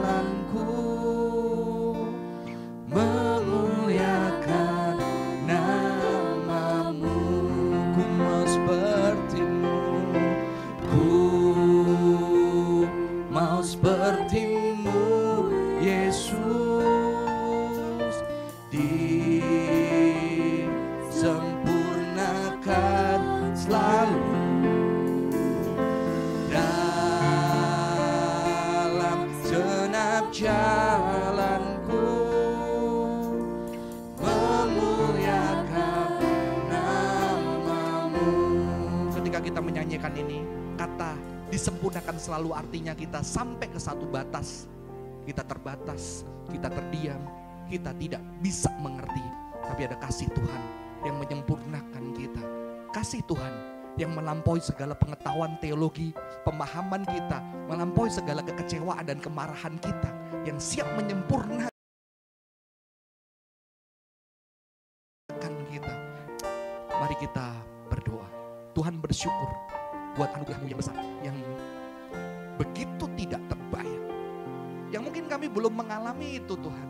Selalu 42.21 42.53
artinya 42.53 42.93
kita 42.93 43.25
sampai 43.25 43.73
ke 43.73 43.81
satu 43.81 44.05
batas. 44.05 44.69
Kita 45.25 45.41
terbatas, 45.41 46.29
kita 46.53 46.69
terdiam, 46.69 47.25
kita 47.73 47.97
tidak 47.97 48.21
bisa 48.45 48.69
mengerti. 48.85 49.25
Tapi 49.65 49.81
ada 49.89 49.97
kasih 49.97 50.29
Tuhan 50.37 50.63
yang 51.09 51.17
menyempurnakan 51.17 52.05
kita. 52.13 52.43
Kasih 52.93 53.25
Tuhan 53.25 53.55
yang 53.97 54.13
melampaui 54.13 54.61
segala 54.61 54.93
pengetahuan 54.93 55.57
teologi, 55.65 56.13
pemahaman 56.45 57.07
kita, 57.09 57.41
melampaui 57.69 58.13
segala 58.13 58.45
kekecewaan 58.45 59.07
dan 59.07 59.19
kemarahan 59.23 59.81
kita, 59.81 60.11
yang 60.45 60.59
siap 60.61 60.89
menyempurnakan 60.97 61.71
kita. 65.71 65.95
Mari 66.91 67.17
kita 67.23 67.47
berdoa. 67.89 68.29
Tuhan 68.75 68.99
bersyukur 68.99 69.49
buat 70.19 70.31
anugerahmu 70.35 70.67
yang 70.67 70.81
besar, 70.81 70.97
yang 71.23 71.37
begitu 72.61 73.09
tidak 73.17 73.41
terbayang. 73.49 74.05
Yang 74.93 75.03
mungkin 75.09 75.25
kami 75.33 75.47
belum 75.49 75.73
mengalami 75.73 76.37
itu 76.37 76.53
Tuhan. 76.61 76.89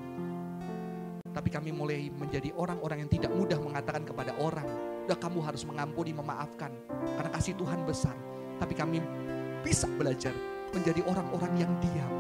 Tapi 1.31 1.47
kami 1.47 1.71
mulai 1.71 2.11
menjadi 2.11 2.51
orang-orang 2.59 3.07
yang 3.07 3.11
tidak 3.13 3.31
mudah 3.31 3.55
mengatakan 3.63 4.03
kepada 4.03 4.35
orang, 4.43 4.67
udah 5.07 5.15
kamu 5.15 5.39
harus 5.47 5.63
mengampuni, 5.63 6.11
memaafkan. 6.11 6.75
Karena 7.15 7.31
kasih 7.31 7.55
Tuhan 7.55 7.87
besar. 7.87 8.19
Tapi 8.59 8.75
kami 8.75 8.99
bisa 9.63 9.87
belajar 9.95 10.35
menjadi 10.75 11.07
orang-orang 11.07 11.53
yang 11.55 11.73
diam. 11.79 12.13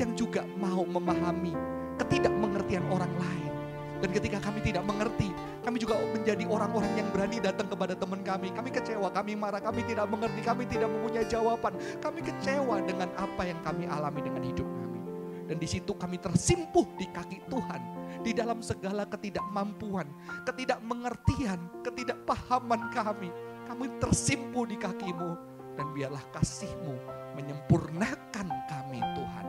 Yang 0.00 0.10
juga 0.24 0.48
mau 0.56 0.88
memahami 0.88 1.52
ketidakmengertian 2.00 2.88
orang 2.88 3.12
lain. 3.20 3.52
Dan 4.00 4.10
ketika 4.16 4.40
kami 4.40 4.64
tidak 4.64 4.88
mengerti, 4.88 5.28
Kami 5.64 5.80
juga 5.80 5.96
menjadi 5.96 6.44
orang-orang 6.44 6.92
yang 6.92 7.08
berani 7.08 7.40
datang 7.40 7.64
kepada 7.72 7.96
teman 7.96 8.20
kami. 8.20 8.52
Kami 8.52 8.68
kecewa, 8.68 9.08
kami 9.08 9.32
marah, 9.32 9.64
kami 9.64 9.80
tidak 9.88 10.04
mengerti, 10.12 10.44
kami 10.44 10.68
tidak 10.68 10.92
mempunyai 10.92 11.24
jawaban. 11.24 11.72
Kami 12.04 12.20
kecewa 12.20 12.84
dengan 12.84 13.08
apa 13.16 13.42
yang 13.48 13.56
kami 13.64 13.88
alami 13.88 14.20
dengan 14.20 14.44
hidup 14.44 14.68
kami. 14.68 15.00
Dan 15.48 15.56
di 15.56 15.64
situ 15.64 15.96
kami 15.96 16.20
tersimpuh 16.20 16.84
di 17.00 17.08
kaki 17.08 17.48
Tuhan. 17.48 17.80
Di 18.20 18.36
dalam 18.36 18.60
segala 18.60 19.08
ketidakmampuan, 19.08 20.04
ketidakmengertian, 20.44 21.80
ketidakpahaman 21.80 22.92
kami. 22.92 23.32
Kami 23.64 23.86
tersimpuh 24.04 24.68
di 24.68 24.76
kakimu. 24.76 25.56
Dan 25.80 25.90
biarlah 25.96 26.22
kasihmu 26.30 26.94
menyempurnakan 27.40 28.46
kami 28.68 29.00
Tuhan. 29.00 29.46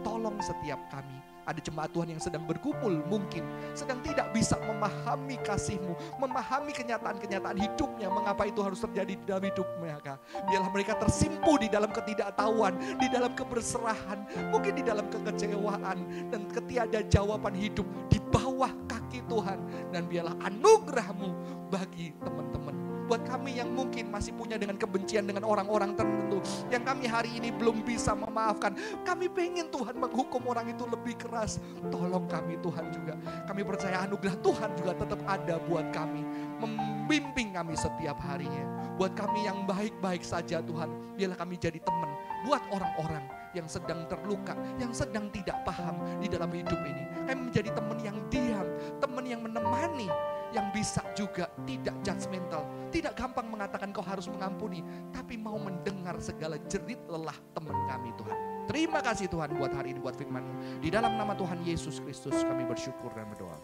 Tolong 0.00 0.40
setiap 0.40 0.80
kami 0.88 1.37
ada 1.48 1.60
jemaat 1.64 1.88
Tuhan 1.96 2.12
yang 2.12 2.20
sedang 2.20 2.44
bergumul 2.44 3.00
mungkin, 3.08 3.40
sedang 3.72 4.04
tidak 4.04 4.28
bisa 4.36 4.60
memahami 4.60 5.40
kasih-Mu, 5.40 6.20
memahami 6.20 6.76
kenyataan-kenyataan 6.76 7.56
hidupnya, 7.56 8.12
mengapa 8.12 8.44
itu 8.44 8.60
harus 8.60 8.76
terjadi 8.84 9.16
di 9.16 9.24
dalam 9.24 9.44
hidup 9.48 9.64
mereka. 9.80 10.20
Biarlah 10.44 10.68
mereka 10.68 10.92
tersimpu 11.00 11.56
di 11.56 11.72
dalam 11.72 11.88
ketidaktahuan, 11.88 12.76
di 13.00 13.08
dalam 13.08 13.32
keberserahan, 13.32 14.52
mungkin 14.52 14.76
di 14.76 14.84
dalam 14.84 15.08
kekecewaan 15.08 16.28
dan 16.28 16.44
ketiada 16.52 17.00
jawaban 17.08 17.56
hidup 17.56 17.88
di 18.12 18.20
bawah 18.28 18.70
kaki 18.84 19.24
Tuhan. 19.24 19.58
Dan 19.88 20.04
biarlah 20.04 20.36
anugerah-Mu 20.44 21.28
bagi 21.72 22.12
teman-teman 22.20 22.87
buat 23.08 23.24
kami 23.24 23.56
yang 23.56 23.72
mungkin 23.72 24.12
masih 24.12 24.36
punya 24.36 24.60
dengan 24.60 24.76
kebencian 24.76 25.24
dengan 25.24 25.48
orang-orang 25.48 25.96
tertentu 25.96 26.44
yang 26.68 26.84
kami 26.84 27.08
hari 27.08 27.40
ini 27.40 27.48
belum 27.48 27.80
bisa 27.82 28.12
memaafkan. 28.12 28.76
Kami 29.02 29.32
pengen 29.32 29.72
Tuhan 29.72 29.96
menghukum 29.96 30.44
orang 30.44 30.68
itu 30.68 30.84
lebih 30.84 31.16
keras. 31.16 31.56
Tolong 31.88 32.28
kami 32.28 32.60
Tuhan 32.60 32.92
juga. 32.92 33.16
Kami 33.48 33.64
percaya 33.64 34.04
anugerah 34.04 34.36
Tuhan 34.44 34.70
juga 34.76 34.92
tetap 34.92 35.20
ada 35.24 35.56
buat 35.64 35.88
kami. 35.90 36.22
Membimbing 36.60 37.56
kami 37.56 37.74
setiap 37.74 38.20
harinya. 38.28 38.92
Buat 39.00 39.16
kami 39.16 39.48
yang 39.48 39.64
baik-baik 39.64 40.20
saja 40.20 40.60
Tuhan 40.60 41.16
biarlah 41.16 41.38
kami 41.38 41.56
jadi 41.56 41.80
teman 41.82 42.10
buat 42.46 42.62
orang-orang 42.70 43.24
yang 43.56 43.66
sedang 43.66 44.04
terluka, 44.06 44.54
yang 44.78 44.92
sedang 44.92 45.26
tidak 45.32 45.58
paham 45.64 45.98
di 46.20 46.28
dalam 46.30 46.52
hidup 46.52 46.78
ini. 46.84 47.02
Kami 47.26 47.40
menjadi 47.50 47.70
teman 47.74 47.98
yang 47.98 48.18
diam, 48.30 48.66
teman 49.02 49.24
yang 49.26 49.40
menemani, 49.42 50.06
yang 50.52 50.72
bisa 50.72 51.04
juga 51.12 51.48
tidak 51.68 51.96
judgmental, 52.00 52.64
tidak 52.88 53.14
gampang 53.16 53.48
mengatakan 53.48 53.92
kau 53.92 54.04
harus 54.04 54.28
mengampuni, 54.32 54.80
tapi 55.12 55.36
mau 55.36 55.56
mendengar 55.60 56.16
segala 56.20 56.56
jerit 56.68 57.00
lelah 57.08 57.36
teman 57.52 57.76
kami 57.88 58.10
Tuhan. 58.16 58.38
Terima 58.68 59.00
kasih 59.00 59.32
Tuhan 59.32 59.56
buat 59.56 59.72
hari 59.72 59.96
ini, 59.96 60.00
buat 60.04 60.12
firman 60.12 60.44
Di 60.84 60.92
dalam 60.92 61.16
nama 61.16 61.32
Tuhan 61.32 61.64
Yesus 61.64 62.04
Kristus 62.04 62.36
kami 62.44 62.68
bersyukur 62.68 63.08
dan 63.16 63.28
berdoa. 63.32 63.56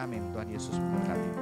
Amin. 0.00 0.32
Tuhan 0.32 0.48
Yesus 0.48 0.72
memberkati. 0.78 1.30